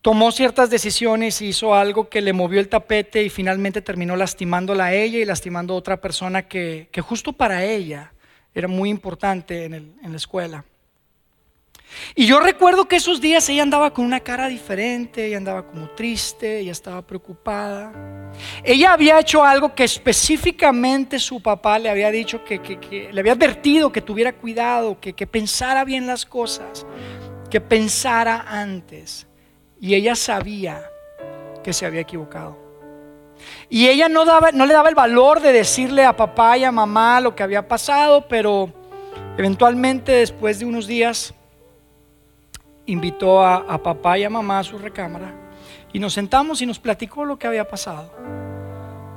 tomó 0.00 0.30
ciertas 0.30 0.70
decisiones 0.70 1.42
y 1.42 1.48
hizo 1.48 1.74
algo 1.74 2.08
que 2.08 2.20
le 2.20 2.32
movió 2.32 2.60
el 2.60 2.68
tapete 2.68 3.24
y 3.24 3.30
finalmente 3.30 3.82
terminó 3.82 4.14
lastimándola 4.14 4.86
a 4.86 4.94
ella 4.94 5.18
y 5.18 5.24
lastimando 5.24 5.74
a 5.74 5.78
otra 5.78 6.00
persona 6.00 6.46
que, 6.46 6.88
justo 7.02 7.32
para 7.32 7.64
ella 7.64 8.12
era 8.54 8.68
muy 8.68 8.88
importante 8.88 9.64
en 9.64 9.92
la 10.02 10.16
escuela. 10.16 10.64
Y 12.14 12.26
yo 12.26 12.40
recuerdo 12.40 12.86
que 12.86 12.96
esos 12.96 13.20
días 13.20 13.48
ella 13.48 13.62
andaba 13.62 13.92
con 13.92 14.04
una 14.04 14.20
cara 14.20 14.48
diferente, 14.48 15.26
ella 15.26 15.38
andaba 15.38 15.66
como 15.66 15.90
triste, 15.90 16.60
ella 16.60 16.72
estaba 16.72 17.02
preocupada. 17.02 17.92
Ella 18.62 18.92
había 18.92 19.18
hecho 19.18 19.44
algo 19.44 19.74
que 19.74 19.84
específicamente 19.84 21.18
su 21.18 21.40
papá 21.40 21.78
le 21.78 21.90
había 21.90 22.10
dicho, 22.10 22.44
que, 22.44 23.10
le 23.12 23.20
había 23.20 23.32
advertido 23.32 23.92
que 23.92 24.02
tuviera 24.02 24.32
cuidado, 24.32 24.98
que, 25.00 25.26
pensara 25.26 25.84
bien 25.84 26.06
las 26.06 26.26
cosas, 26.26 26.86
que 27.50 27.60
pensara 27.60 28.44
antes. 28.48 29.26
Y 29.80 29.94
ella 29.94 30.14
sabía 30.14 30.82
que 31.62 31.72
se 31.72 31.86
había 31.86 32.00
equivocado. 32.00 32.68
Y 33.68 33.86
ella 33.88 34.08
no, 34.08 34.24
le 34.24 34.72
daba 34.72 34.88
el 34.88 34.94
valor 34.94 35.40
de 35.40 35.52
decirle 35.52 36.04
a 36.04 36.16
papá 36.16 36.58
y 36.58 36.64
a 36.64 36.72
mamá 36.72 37.20
lo 37.20 37.36
que 37.36 37.42
había 37.42 37.68
pasado, 37.68 38.26
pero 38.26 38.72
eventualmente 39.36 40.12
después 40.12 40.58
de 40.58 40.64
unos 40.64 40.86
días 40.86 41.34
invitó 42.88 43.44
a, 43.44 43.78
papá 43.82 44.18
y 44.18 44.24
a 44.24 44.30
mamá 44.30 44.58
a 44.58 44.64
su 44.64 44.78
recámara 44.78 45.32
y 45.92 45.98
nos 45.98 46.14
sentamos 46.14 46.60
y 46.62 46.66
nos 46.66 46.78
platicó 46.78 47.24
lo 47.24 47.38
que 47.38 47.46
había 47.46 47.68
pasado. 47.68 48.12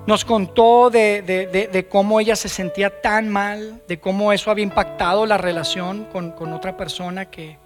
Nos 0.05 0.25
contó 0.25 0.89
de, 0.89 1.87
cómo 1.89 2.19
ella 2.19 2.35
se 2.35 2.49
sentía 2.49 3.01
tan 3.01 3.29
mal, 3.29 3.81
de 3.87 3.99
cómo 3.99 4.33
eso 4.33 4.51
había 4.51 4.63
impactado 4.63 5.25
la 5.25 5.37
relación 5.37 6.05
con, 6.11 6.53
otra 6.53 6.75
persona 6.75 7.25
que, 7.25 7.57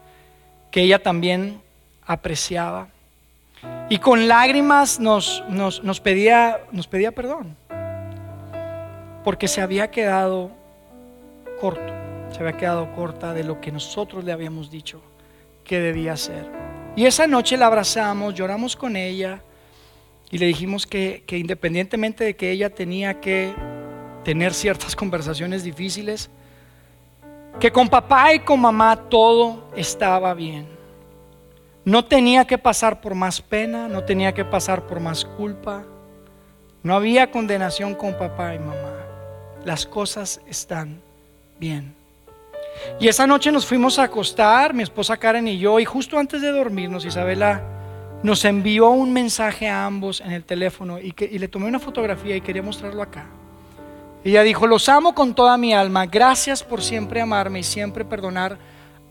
ella 0.74 1.02
también 1.02 1.62
apreciaba. 2.06 2.90
Y 3.90 4.00
con 4.00 4.28
lágrimas 4.28 5.00
nos, 5.00 5.42
pedía, 6.04 6.60
nos 6.72 6.88
pedía 6.88 7.14
perdón, 7.14 7.56
porque 9.24 9.48
se 9.48 9.62
había 9.62 9.90
quedado 9.90 10.52
corto, 11.62 11.94
se 12.32 12.40
había 12.42 12.58
quedado 12.58 12.92
corta 12.94 13.34
de 13.34 13.46
lo 13.46 13.62
que 13.62 13.72
nosotros 13.72 14.26
le 14.26 14.34
habíamos 14.34 14.70
dicho 14.70 15.02
que 15.66 15.82
debía 15.82 16.14
hacer. 16.14 16.50
Y 16.96 17.06
esa 17.06 17.28
noche 17.28 17.58
la 17.58 17.66
abrazamos, 17.66 18.34
lloramos 18.34 18.78
con 18.78 18.96
ella 18.96 19.42
y 20.32 20.38
le 20.38 20.46
dijimos 20.46 20.88
que, 20.88 21.24
que 21.28 21.38
independientemente 21.38 22.24
de 22.24 22.36
que 22.38 22.52
ella 22.52 22.70
tenía 22.70 23.20
que 23.20 23.54
tener 24.24 24.54
ciertas 24.54 24.96
conversaciones 24.96 25.64
difíciles, 25.64 26.30
que 27.60 27.72
con 27.72 27.90
papá 27.90 28.34
y 28.34 28.40
con 28.40 28.62
mamá 28.62 28.96
todo 29.10 29.70
estaba 29.76 30.34
bien. 30.34 30.68
No 31.86 32.04
tenía 32.04 32.46
que 32.46 32.58
pasar 32.58 33.00
por 33.00 33.14
más 33.14 33.42
pena, 33.42 33.88
no 33.88 34.04
tenía 34.04 34.34
que 34.34 34.44
pasar 34.44 34.88
por 34.88 35.00
más 35.00 35.24
culpa. 35.24 35.86
No 36.82 36.96
había 36.96 37.32
condenación 37.32 37.94
con 37.94 38.18
papá 38.18 38.56
y 38.56 38.60
mamá. 38.60 39.06
Las 39.64 39.86
cosas 39.86 40.42
están 40.48 41.02
bien. 41.60 41.95
Y 43.00 43.08
esa 43.08 43.28
noche 43.28 43.52
nos 43.52 43.66
fuimos 43.66 44.00
a 44.00 44.04
acostar, 44.04 44.74
mi 44.74 44.84
esposa 44.84 45.18
Karen 45.18 45.48
y 45.48 45.58
yo, 45.58 45.80
y 45.80 45.86
justo 45.86 46.18
antes 46.18 46.42
de 46.42 46.52
dormirnos, 46.52 47.06
Isabela 47.06 47.62
nos 48.24 48.46
envió 48.46 48.90
un 48.90 49.14
mensaje 49.14 49.70
a 49.70 49.86
ambos 49.86 50.22
en 50.22 50.32
el 50.32 50.44
teléfono 50.44 51.00
y, 51.00 51.12
que, 51.12 51.28
le 51.28 51.48
tomé 51.48 51.68
una 51.68 51.80
fotografía 51.80 52.36
y 52.36 52.42
quería 52.42 52.64
mostrarlo 52.64 53.02
acá. 53.02 53.26
Ella 54.24 54.42
dijo, 54.42 54.66
los 54.66 54.90
amo 54.90 55.14
con 55.14 55.36
toda 55.36 55.58
mi 55.58 55.74
alma, 55.74 56.08
gracias 56.08 56.64
por 56.64 56.82
siempre 56.82 57.22
amarme 57.22 57.60
y 57.60 57.64
siempre 57.64 58.04
perdonar 58.04 58.58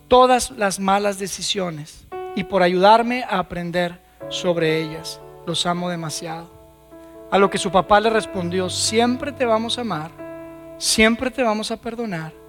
todas 0.09 0.51
las 0.51 0.81
malas 0.81 1.19
decisiones 1.19 2.07
y 2.35 2.45
por 2.45 2.63
ayudarme 2.63 3.23
a 3.23 3.39
aprender 3.39 4.01
sobre 4.31 4.83
ellas. 4.83 5.21
Los 5.47 5.67
amo 5.67 5.91
demasiado. 5.91 6.51
A 7.31 7.39
lo 7.39 7.51
que 7.51 7.59
su 7.59 7.71
papá 7.71 8.01
le 8.01 8.11
respondió, 8.11 8.69
siempre 8.71 9.31
te 9.31 9.45
vamos 9.45 9.79
a 9.79 9.83
amar, 9.83 10.11
siempre 10.79 11.31
te 11.31 11.43
vamos 11.43 11.71
a 11.71 11.77
perdonar 11.77 12.44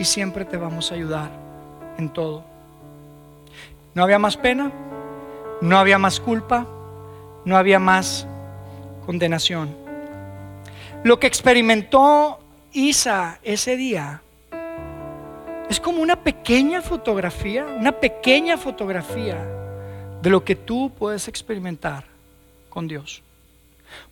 y 0.00 0.04
siempre 0.06 0.46
te 0.46 0.56
vamos 0.56 0.90
a 0.90 0.94
ayudar 0.94 1.30
en 1.98 2.08
todo. 2.08 2.42
No 3.92 4.02
había 4.02 4.18
más 4.18 4.34
pena, 4.38 4.72
no 5.60 5.78
había 5.78 5.98
más 5.98 6.18
culpa, 6.18 6.66
no 7.44 7.54
había 7.54 7.78
más 7.78 8.26
condenación. 9.04 9.76
Lo 11.04 11.20
que 11.20 11.26
experimentó 11.26 12.40
Isa 12.72 13.40
ese 13.42 13.76
día 13.76 14.22
es 15.68 15.78
como 15.78 16.00
una 16.00 16.16
pequeña 16.16 16.80
fotografía, 16.80 17.66
una 17.66 17.92
pequeña 17.92 18.56
fotografía 18.56 19.36
de 20.22 20.30
lo 20.30 20.42
que 20.42 20.56
tú 20.56 20.90
puedes 20.98 21.28
experimentar 21.28 22.04
con 22.70 22.88
Dios. 22.88 23.22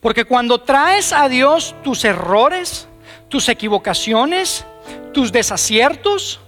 Porque 0.01 0.27
cuando 0.27 0.61
traes 0.61 1.14
a 1.14 1.31
Dios 1.31 1.74
tus 1.83 2.05
errores, 2.05 2.88
tus 3.29 3.49
equivocaciones, 3.49 4.64
tus 5.12 5.33
desaciertos, 5.33 6.41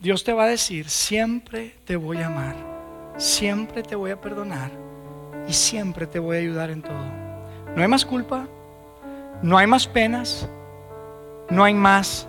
Dios 0.00 0.24
te 0.24 0.32
va 0.32 0.44
a 0.44 0.48
decir, 0.48 0.88
siempre 0.88 1.76
te 1.84 1.94
voy 1.94 2.18
a 2.18 2.26
amar, 2.26 2.56
siempre 3.18 3.82
te 3.82 3.94
voy 3.94 4.10
a 4.10 4.20
perdonar 4.20 4.72
y 5.46 5.52
siempre 5.52 6.08
te 6.08 6.18
voy 6.18 6.36
a 6.36 6.40
ayudar 6.40 6.70
en 6.70 6.82
todo. 6.82 7.04
No 7.76 7.82
hay 7.82 7.86
más 7.86 8.04
culpa, 8.04 8.48
no 9.42 9.58
hay 9.58 9.66
más 9.66 9.86
penas, 9.86 10.48
no 11.48 11.62
hay 11.62 11.74
más 11.74 12.26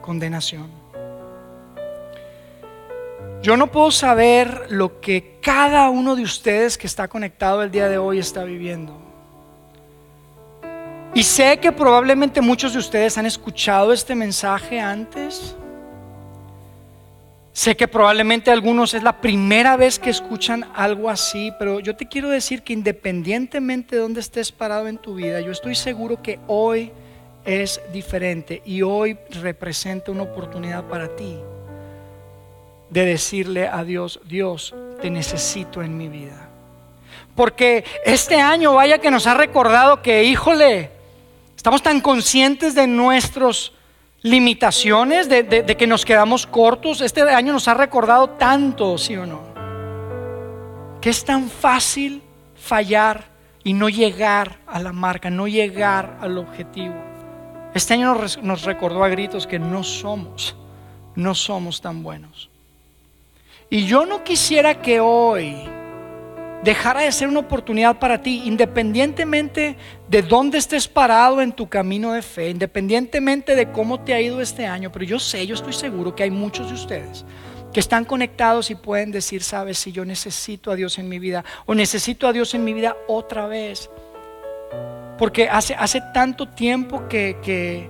condenación. 0.00 0.70
Yo 3.42 3.56
no 3.56 3.72
puedo 3.72 3.90
saber 3.90 4.68
lo 4.70 5.00
que 5.00 5.38
cada 5.42 5.90
uno 5.90 6.14
de 6.14 6.22
ustedes 6.22 6.78
que 6.78 6.86
está 6.86 7.08
conectado 7.08 7.62
el 7.62 7.70
día 7.70 7.88
de 7.88 7.98
hoy 7.98 8.20
está 8.20 8.44
viviendo. 8.44 9.01
Y 11.14 11.22
sé 11.24 11.58
que 11.58 11.72
probablemente 11.72 12.40
muchos 12.40 12.72
de 12.72 12.78
ustedes 12.78 13.18
han 13.18 13.26
escuchado 13.26 13.92
este 13.92 14.14
mensaje 14.14 14.80
antes. 14.80 15.54
Sé 17.52 17.76
que 17.76 17.86
probablemente 17.86 18.50
algunos 18.50 18.94
es 18.94 19.02
la 19.02 19.20
primera 19.20 19.76
vez 19.76 19.98
que 19.98 20.08
escuchan 20.08 20.66
algo 20.74 21.10
así, 21.10 21.52
pero 21.58 21.80
yo 21.80 21.94
te 21.94 22.08
quiero 22.08 22.30
decir 22.30 22.62
que 22.62 22.72
independientemente 22.72 23.96
de 23.96 24.02
dónde 24.02 24.20
estés 24.20 24.50
parado 24.50 24.88
en 24.88 24.96
tu 24.96 25.14
vida, 25.14 25.40
yo 25.40 25.52
estoy 25.52 25.74
seguro 25.74 26.22
que 26.22 26.40
hoy 26.46 26.92
es 27.44 27.82
diferente 27.92 28.62
y 28.64 28.80
hoy 28.80 29.18
representa 29.42 30.12
una 30.12 30.22
oportunidad 30.22 30.84
para 30.84 31.14
ti 31.14 31.36
de 32.88 33.04
decirle 33.04 33.68
a 33.68 33.84
Dios, 33.84 34.18
Dios, 34.24 34.74
te 35.02 35.10
necesito 35.10 35.82
en 35.82 35.94
mi 35.96 36.08
vida. 36.08 36.48
Porque 37.34 37.84
este 38.04 38.40
año 38.40 38.74
vaya 38.74 38.98
que 38.98 39.10
nos 39.10 39.26
ha 39.26 39.34
recordado 39.34 40.00
que, 40.00 40.24
híjole, 40.24 41.01
Estamos 41.62 41.84
tan 41.84 42.00
conscientes 42.00 42.74
de 42.74 42.88
nuestras 42.88 43.70
limitaciones, 44.22 45.28
de, 45.28 45.76
que 45.78 45.86
nos 45.86 46.04
quedamos 46.04 46.44
cortos. 46.44 47.00
Este 47.00 47.22
año 47.22 47.52
nos 47.52 47.68
ha 47.68 47.74
recordado 47.74 48.30
tanto, 48.30 48.98
¿sí 48.98 49.16
o 49.16 49.26
no? 49.26 49.42
Que 51.00 51.10
es 51.10 51.24
tan 51.24 51.48
fácil 51.48 52.20
fallar 52.56 53.26
y 53.62 53.74
no 53.74 53.88
llegar 53.88 54.58
a 54.66 54.80
la 54.80 54.92
marca, 54.92 55.30
no 55.30 55.46
llegar 55.46 56.18
al 56.20 56.36
objetivo. 56.36 56.96
Este 57.74 57.94
año 57.94 58.12
nos, 58.42 58.62
recordó 58.64 59.04
a 59.04 59.08
gritos 59.08 59.46
que 59.46 59.60
no 59.60 59.84
somos, 59.84 60.56
no 61.14 61.32
somos 61.32 61.80
tan 61.80 62.02
buenos. 62.02 62.50
Y 63.70 63.86
yo 63.86 64.04
no 64.04 64.24
quisiera 64.24 64.82
que 64.82 64.98
hoy 64.98 65.62
dejara 66.62 67.00
de 67.00 67.12
ser 67.12 67.28
una 67.28 67.40
oportunidad 67.40 67.98
para 67.98 68.22
ti, 68.22 68.42
independientemente 68.44 69.76
de 70.08 70.22
dónde 70.22 70.58
estés 70.58 70.86
parado 70.86 71.42
en 71.42 71.52
tu 71.52 71.68
camino 71.68 72.12
de 72.12 72.22
fe, 72.22 72.50
independientemente 72.50 73.56
de 73.56 73.70
cómo 73.70 74.00
te 74.00 74.14
ha 74.14 74.20
ido 74.20 74.40
este 74.40 74.66
año, 74.66 74.92
pero 74.92 75.04
yo 75.04 75.18
sé, 75.18 75.46
yo 75.46 75.54
estoy 75.54 75.72
seguro 75.72 76.14
que 76.14 76.22
hay 76.22 76.30
muchos 76.30 76.68
de 76.68 76.74
ustedes 76.74 77.24
que 77.72 77.80
están 77.80 78.04
conectados 78.04 78.70
y 78.70 78.74
pueden 78.74 79.10
decir, 79.10 79.42
sabes, 79.42 79.78
si 79.78 79.92
yo 79.92 80.04
necesito 80.04 80.70
a 80.70 80.76
Dios 80.76 80.98
en 80.98 81.08
mi 81.08 81.18
vida 81.18 81.42
o 81.64 81.74
necesito 81.74 82.28
a 82.28 82.32
Dios 82.32 82.54
en 82.54 82.64
mi 82.64 82.74
vida 82.74 82.96
otra 83.08 83.46
vez. 83.46 83.88
Porque 85.18 85.48
hace, 85.48 85.74
hace 85.74 86.02
tanto 86.12 86.48
tiempo 86.48 87.08
que, 87.08 87.38
que, 87.42 87.88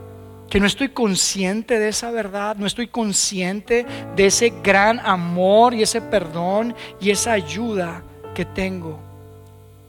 que 0.49 0.61
no 0.61 0.67
estoy 0.67 0.91
consciente 0.91 1.81
de 1.81 1.89
esa 1.89 2.13
verdad, 2.13 2.55
no 2.57 2.67
estoy 2.67 2.87
consciente 2.87 3.85
de 4.15 4.27
ese 4.27 4.53
gran 4.63 5.01
amor 5.01 5.75
y 5.75 5.83
ese 5.83 6.01
perdón 6.01 6.77
y 7.01 7.11
esa 7.11 7.33
ayuda 7.33 8.05
que 8.35 8.45
tengo 8.45 8.99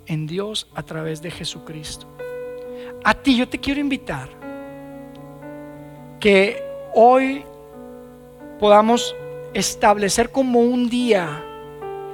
en 0.06 0.28
Dios 0.28 0.68
a 0.76 0.84
través 0.84 1.22
de 1.22 1.32
Jesucristo. 1.32 2.08
A 3.04 3.14
ti 3.14 3.38
yo 3.38 3.48
te 3.48 3.60
quiero 3.60 3.80
invitar 3.80 4.30
que 6.20 6.64
hoy 6.94 7.44
podamos 8.60 9.16
establecer 9.54 10.32
como 10.32 10.62
un 10.62 10.90
día, 10.90 11.44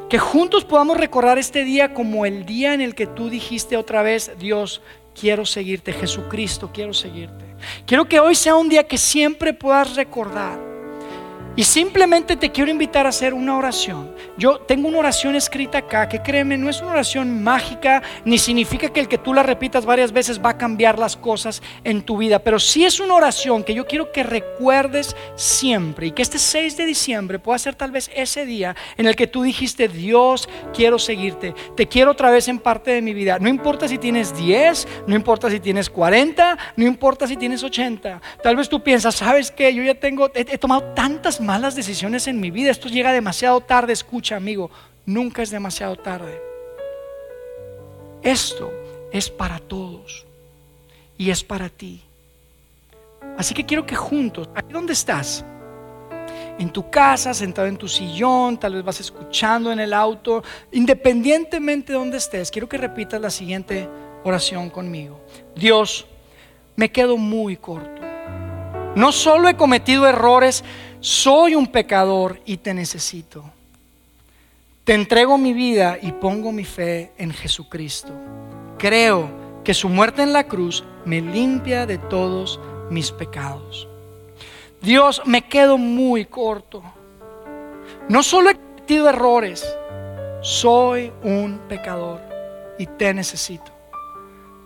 que 0.09 0.17
juntos 0.17 0.65
podamos 0.65 0.97
recordar 0.97 1.37
este 1.37 1.63
día 1.63 1.93
como 1.93 2.25
el 2.25 2.45
día 2.45 2.73
en 2.73 2.81
el 2.81 2.95
que 2.95 3.07
tú 3.07 3.29
dijiste 3.29 3.77
otra 3.77 4.01
vez, 4.01 4.31
Dios, 4.39 4.81
quiero 5.19 5.45
seguirte, 5.45 5.93
Jesucristo, 5.93 6.71
quiero 6.73 6.93
seguirte. 6.93 7.45
Quiero 7.85 8.07
que 8.07 8.19
hoy 8.19 8.35
sea 8.35 8.55
un 8.55 8.69
día 8.69 8.87
que 8.87 8.97
siempre 8.97 9.53
puedas 9.53 9.95
recordar 9.95 10.68
y 11.59 11.65
simplemente 11.65 12.37
te 12.37 12.53
quiero 12.53 12.71
invitar 12.71 13.05
a 13.05 13.09
hacer 13.09 13.33
una 13.33 13.57
oración. 13.57 14.15
Yo 14.37 14.59
tengo 14.59 14.87
una 14.87 14.99
oración 14.99 15.35
escrita 15.35 15.79
acá 15.79 16.07
que 16.07 16.21
créeme, 16.21 16.57
no 16.57 16.69
es 16.69 16.79
una 16.79 16.91
oración 16.91 17.43
mágica, 17.43 18.01
ni 18.23 18.37
significa 18.37 18.87
que 18.87 19.01
el 19.01 19.09
que 19.09 19.17
tú 19.17 19.33
la 19.33 19.43
repitas 19.43 19.85
varias 19.85 20.13
veces 20.13 20.39
va 20.39 20.51
a 20.51 20.57
cambiar 20.57 20.97
las 20.97 21.17
cosas 21.17 21.61
en 21.83 22.03
tu 22.03 22.15
vida, 22.15 22.39
pero 22.39 22.59
sí 22.59 22.85
es 22.85 23.01
una 23.01 23.13
oración 23.13 23.65
que 23.65 23.73
yo 23.73 23.85
quiero 23.85 24.09
que 24.13 24.23
recuerdes 24.23 25.17
siempre 25.35 26.07
y 26.07 26.11
que 26.11 26.21
este 26.21 26.39
6 26.39 26.77
de 26.77 26.85
diciembre 26.85 27.39
pueda 27.39 27.59
ser 27.59 27.75
tal 27.75 27.91
vez 27.91 28.09
ese 28.15 28.45
día 28.45 28.73
en 28.95 29.05
el 29.05 29.17
que 29.17 29.27
tú 29.27 29.43
dijiste, 29.43 29.89
Dios, 29.89 30.47
quiero 30.73 30.97
seguirte, 30.97 31.53
te 31.75 31.89
quiero 31.89 32.11
otra 32.11 32.31
vez 32.31 32.47
en 32.47 32.59
parte 32.59 32.91
de 32.91 33.01
mi 33.01 33.13
vida. 33.13 33.37
No 33.37 33.49
importa 33.49 33.85
si 33.89 33.97
tienes 33.97 34.33
10, 34.33 34.87
no 35.07 35.13
importa 35.13 35.49
si 35.49 35.59
tienes 35.59 35.89
40, 35.89 36.57
no 36.77 36.85
importa 36.85 37.27
si 37.27 37.35
tienes 37.35 37.61
80. 37.65 38.21
Tal 38.41 38.55
vez 38.55 38.69
tú 38.69 38.81
piensas, 38.81 39.15
¿sabes 39.15 39.51
qué? 39.51 39.73
Yo 39.73 39.83
ya 39.83 39.95
tengo, 39.95 40.31
he, 40.33 40.57
tomado 40.57 40.93
tantas 40.93 41.41
malas 41.49 41.73
decisiones 41.73 42.27
en 42.27 42.39
mi 42.39 42.51
vida. 42.51 42.69
Esto 42.69 42.89
llega 42.89 43.11
demasiado 43.11 43.59
tarde. 43.59 43.91
Escucha, 43.91 44.35
amigo, 44.35 44.69
nunca 45.07 45.41
es 45.41 45.49
demasiado 45.49 45.95
tarde. 45.95 46.39
Esto 48.21 48.71
es 49.11 49.31
para 49.31 49.57
todos 49.57 50.27
y 51.17 51.31
es 51.31 51.43
para 51.43 51.67
ti. 51.67 52.03
Así 53.35 53.55
que 53.55 53.65
quiero 53.65 53.83
que 53.83 53.95
juntos, 53.95 54.47
aquí 54.53 54.71
donde 54.71 54.93
estás, 54.93 55.43
en 56.59 56.69
tu 56.69 56.91
casa, 56.91 57.33
sentado 57.33 57.67
en 57.67 57.77
tu 57.77 57.87
sillón, 57.87 58.59
tal 58.59 58.75
vez 58.75 58.83
vas 58.83 58.99
escuchando 58.99 59.71
en 59.71 59.79
el 59.79 59.91
auto, 59.91 60.43
independientemente 60.71 61.93
de 61.93 61.97
donde 61.97 62.17
estés, 62.17 62.51
quiero 62.51 62.69
que 62.69 62.77
repitas 62.77 63.19
la 63.19 63.31
siguiente 63.31 63.89
oración 64.23 64.69
conmigo. 64.69 65.19
Dios, 65.55 66.05
me 66.75 66.91
quedo 66.91 67.17
muy 67.17 67.57
corto. 67.57 68.03
No 68.95 69.11
solo 69.11 69.47
he 69.49 69.55
cometido 69.55 70.07
errores, 70.07 70.63
soy 70.99 71.55
un 71.55 71.67
pecador 71.67 72.39
y 72.45 72.57
te 72.57 72.73
necesito. 72.73 73.43
Te 74.83 74.93
entrego 74.93 75.37
mi 75.37 75.53
vida 75.53 75.97
y 76.01 76.11
pongo 76.11 76.51
mi 76.51 76.65
fe 76.65 77.11
en 77.17 77.31
Jesucristo. 77.31 78.11
Creo 78.77 79.29
que 79.63 79.73
su 79.73 79.87
muerte 79.87 80.23
en 80.23 80.33
la 80.33 80.45
cruz 80.45 80.83
me 81.05 81.21
limpia 81.21 81.85
de 81.85 81.97
todos 81.97 82.59
mis 82.89 83.11
pecados. 83.11 83.87
Dios, 84.81 85.21
me 85.25 85.43
quedo 85.43 85.77
muy 85.77 86.25
corto. 86.25 86.81
No 88.07 88.23
solo 88.23 88.49
he 88.49 88.55
cometido 88.55 89.09
errores, 89.09 89.63
soy 90.41 91.11
un 91.23 91.59
pecador 91.69 92.21
y 92.79 92.87
te 92.87 93.13
necesito. 93.13 93.71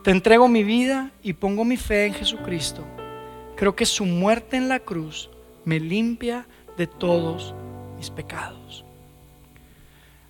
Te 0.03 0.11
entrego 0.11 0.47
mi 0.47 0.63
vida 0.63 1.11
y 1.21 1.33
pongo 1.33 1.65
mi 1.65 1.77
fe 1.77 2.05
en 2.05 2.13
Jesucristo. 2.13 2.83
Creo 3.55 3.75
que 3.75 3.85
su 3.85 4.05
muerte 4.05 4.57
en 4.57 4.69
la 4.69 4.79
cruz 4.79 5.29
me 5.65 5.79
limpia 5.79 6.45
de 6.77 6.87
todos 6.87 7.53
mis 7.97 8.09
pecados. 8.09 8.83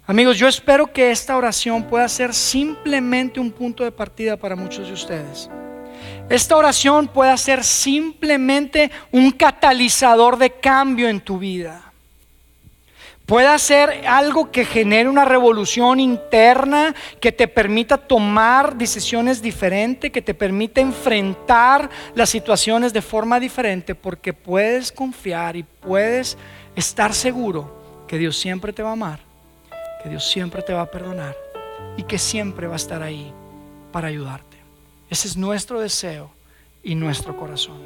Amigos, 0.05 0.37
yo 0.37 0.47
espero 0.47 0.91
que 0.91 1.11
esta 1.11 1.37
oración 1.37 1.83
pueda 1.83 2.07
ser 2.09 2.33
simplemente 2.33 3.39
un 3.39 3.51
punto 3.51 3.83
de 3.83 3.91
partida 3.91 4.35
para 4.35 4.55
muchos 4.55 4.87
de 4.87 4.93
ustedes. 4.93 5.49
Esta 6.29 6.57
oración 6.57 7.07
pueda 7.07 7.35
ser 7.37 7.63
simplemente 7.63 8.91
un 9.11 9.31
catalizador 9.31 10.37
de 10.37 10.51
cambio 10.51 11.07
en 11.07 11.21
tu 11.21 11.37
vida 11.37 11.82
pueda 13.25 13.57
ser 13.57 14.05
algo 14.07 14.51
que 14.51 14.65
genere 14.65 15.09
una 15.09 15.25
revolución 15.25 15.99
interna, 15.99 16.93
que 17.19 17.31
te 17.31 17.47
permita 17.47 17.97
tomar 17.97 18.75
decisiones 18.75 19.41
diferentes, 19.41 20.11
que 20.11 20.21
te 20.21 20.33
permita 20.33 20.81
enfrentar 20.81 21.89
las 22.15 22.29
situaciones 22.29 22.93
de 22.93 23.01
forma 23.01 23.39
diferente, 23.39 23.95
porque 23.95 24.33
puedes 24.33 24.91
confiar 24.91 25.55
y 25.55 25.63
puedes 25.63 26.37
estar 26.75 27.13
seguro 27.13 28.05
que 28.07 28.17
Dios 28.17 28.37
siempre 28.37 28.73
te 28.73 28.83
va 28.83 28.89
a 28.89 28.93
amar, 28.93 29.19
que 30.01 30.09
Dios 30.09 30.29
siempre 30.29 30.61
te 30.61 30.73
va 30.73 30.81
a 30.81 30.91
perdonar 30.91 31.35
y 31.97 32.03
que 32.03 32.17
siempre 32.17 32.67
va 32.67 32.73
a 32.73 32.77
estar 32.77 33.01
ahí 33.01 33.31
para 33.91 34.07
ayudarte. 34.09 34.57
Ese 35.09 35.27
es 35.27 35.37
nuestro 35.37 35.79
deseo 35.79 36.31
y 36.83 36.95
nuestro 36.95 37.37
corazón. 37.37 37.79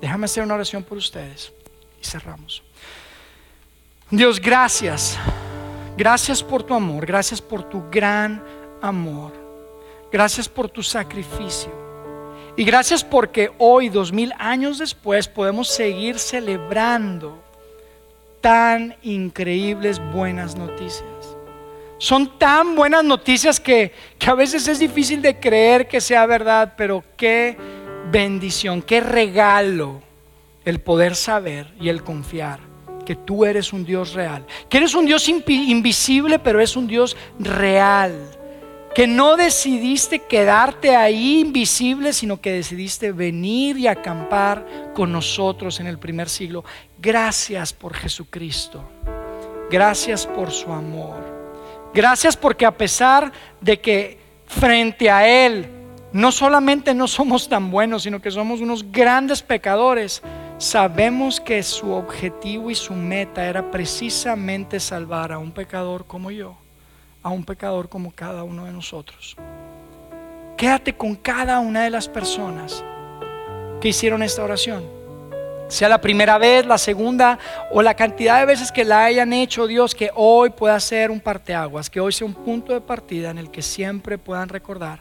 Déjame 0.00 0.26
hacer 0.26 0.42
una 0.42 0.54
oración 0.54 0.82
por 0.82 0.98
ustedes 0.98 1.52
y 2.00 2.04
cerramos. 2.04 2.62
Dios, 4.10 4.40
gracias. 4.40 5.18
Gracias 5.94 6.42
por 6.42 6.62
tu 6.62 6.72
amor, 6.72 7.04
gracias 7.04 7.42
por 7.42 7.62
tu 7.68 7.90
gran 7.90 8.42
amor. 8.80 9.32
Gracias 10.10 10.48
por 10.48 10.70
tu 10.70 10.82
sacrificio. 10.82 11.70
Y 12.56 12.64
gracias 12.64 13.04
porque 13.04 13.50
hoy, 13.58 13.90
dos 13.90 14.10
mil 14.10 14.32
años 14.38 14.78
después, 14.78 15.28
podemos 15.28 15.68
seguir 15.68 16.18
celebrando 16.18 17.38
tan 18.40 18.96
increíbles 19.02 20.00
buenas 20.12 20.56
noticias. 20.56 21.36
Son 21.98 22.38
tan 22.38 22.76
buenas 22.76 23.04
noticias 23.04 23.60
que, 23.60 23.92
que, 24.18 24.30
a 24.30 24.34
veces 24.34 24.68
es 24.68 24.78
difícil 24.78 25.20
de 25.20 25.38
creer 25.38 25.86
que 25.86 26.00
sea 26.00 26.24
verdad, 26.24 26.74
pero 26.78 27.04
qué 27.16 27.58
bendición, 28.10 28.80
qué 28.80 29.00
regalo 29.00 30.00
el 30.64 30.80
poder 30.80 31.14
saber 31.14 31.74
y 31.78 31.90
el 31.90 32.02
confiar 32.02 32.67
que 33.08 33.16
tú 33.16 33.46
eres 33.46 33.72
un 33.72 33.86
Dios 33.86 34.12
real, 34.12 34.44
que 34.68 34.76
eres 34.76 34.94
un 34.94 35.06
Dios 35.06 35.30
invisible, 35.30 36.38
pero 36.38 36.60
es 36.60 36.76
un 36.76 36.86
Dios 36.86 37.16
real, 37.38 38.12
que 38.94 39.06
no 39.06 39.34
decidiste 39.34 40.18
quedarte 40.26 40.94
ahí 40.94 41.40
invisible, 41.40 42.12
sino 42.12 42.38
que 42.38 42.52
decidiste 42.52 43.12
venir 43.12 43.78
y 43.78 43.86
acampar 43.86 44.92
con 44.94 45.10
nosotros 45.10 45.80
en 45.80 45.86
el 45.86 45.98
primer 45.98 46.28
siglo. 46.28 46.66
Gracias 46.98 47.72
por 47.72 47.94
Jesucristo, 47.94 48.86
gracias 49.70 50.26
por 50.26 50.50
su 50.50 50.70
amor, 50.70 51.16
gracias 51.94 52.36
porque 52.36 52.66
a 52.66 52.76
pesar 52.76 53.32
de 53.62 53.80
que 53.80 54.18
frente 54.44 55.08
a 55.08 55.26
Él, 55.26 55.66
no 56.12 56.30
solamente 56.30 56.92
no 56.92 57.08
somos 57.08 57.48
tan 57.48 57.70
buenos, 57.70 58.02
sino 58.02 58.20
que 58.20 58.30
somos 58.30 58.60
unos 58.60 58.92
grandes 58.92 59.40
pecadores, 59.40 60.22
sabemos 60.58 61.40
que 61.40 61.62
su 61.62 61.92
objetivo 61.92 62.70
y 62.70 62.74
su 62.74 62.92
meta 62.92 63.46
era 63.46 63.70
precisamente 63.70 64.80
salvar 64.80 65.32
a 65.32 65.38
un 65.38 65.52
pecador 65.52 66.04
como 66.04 66.30
yo, 66.32 66.56
a 67.22 67.30
un 67.30 67.44
pecador 67.44 67.88
como 67.88 68.12
cada 68.12 68.42
uno 68.42 68.64
de 68.64 68.72
nosotros. 68.72 69.36
Quédate 70.56 70.92
con 70.92 71.14
cada 71.14 71.60
una 71.60 71.84
de 71.84 71.90
las 71.90 72.08
personas 72.08 72.84
que 73.80 73.88
hicieron 73.88 74.22
esta 74.24 74.42
oración. 74.42 74.84
Sea 75.68 75.88
la 75.88 76.00
primera 76.00 76.38
vez, 76.38 76.66
la 76.66 76.78
segunda 76.78 77.38
o 77.70 77.82
la 77.82 77.94
cantidad 77.94 78.40
de 78.40 78.46
veces 78.46 78.72
que 78.72 78.84
la 78.84 79.04
hayan 79.04 79.32
hecho, 79.32 79.66
Dios, 79.66 79.94
que 79.94 80.10
hoy 80.14 80.50
pueda 80.50 80.80
ser 80.80 81.10
un 81.10 81.20
parteaguas, 81.20 81.88
que 81.88 82.00
hoy 82.00 82.10
sea 82.10 82.26
un 82.26 82.34
punto 82.34 82.72
de 82.72 82.80
partida 82.80 83.30
en 83.30 83.38
el 83.38 83.50
que 83.50 83.62
siempre 83.62 84.18
puedan 84.18 84.48
recordar 84.48 85.00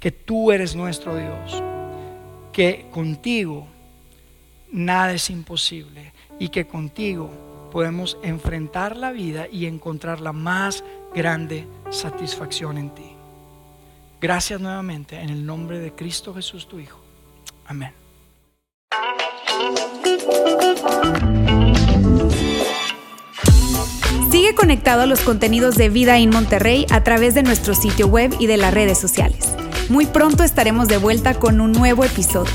que 0.00 0.10
tú 0.10 0.50
eres 0.50 0.74
nuestro 0.74 1.14
Dios, 1.14 1.62
que 2.52 2.86
contigo 2.90 3.66
nada 4.72 5.12
es 5.12 5.30
imposible 5.30 6.12
y 6.38 6.48
que 6.48 6.66
contigo 6.66 7.30
podemos 7.70 8.18
enfrentar 8.22 8.96
la 8.96 9.12
vida 9.12 9.46
y 9.50 9.66
encontrar 9.66 10.20
la 10.20 10.32
más 10.32 10.84
grande 11.14 11.66
satisfacción 11.90 12.78
en 12.78 12.94
ti. 12.94 13.10
Gracias 14.20 14.60
nuevamente 14.60 15.20
en 15.20 15.30
el 15.30 15.46
nombre 15.46 15.78
de 15.78 15.92
Cristo 15.92 16.34
Jesús 16.34 16.68
tu 16.68 16.78
Hijo. 16.78 17.00
Amén. 17.66 17.92
Sigue 24.30 24.54
conectado 24.54 25.02
a 25.02 25.06
los 25.06 25.20
contenidos 25.20 25.76
de 25.76 25.88
Vida 25.88 26.18
en 26.18 26.30
Monterrey 26.30 26.86
a 26.90 27.02
través 27.02 27.34
de 27.34 27.42
nuestro 27.42 27.74
sitio 27.74 28.06
web 28.08 28.34
y 28.38 28.46
de 28.46 28.56
las 28.56 28.74
redes 28.74 28.98
sociales. 28.98 29.54
Muy 29.88 30.06
pronto 30.06 30.44
estaremos 30.44 30.88
de 30.88 30.98
vuelta 30.98 31.34
con 31.34 31.60
un 31.60 31.72
nuevo 31.72 32.04
episodio. 32.04 32.52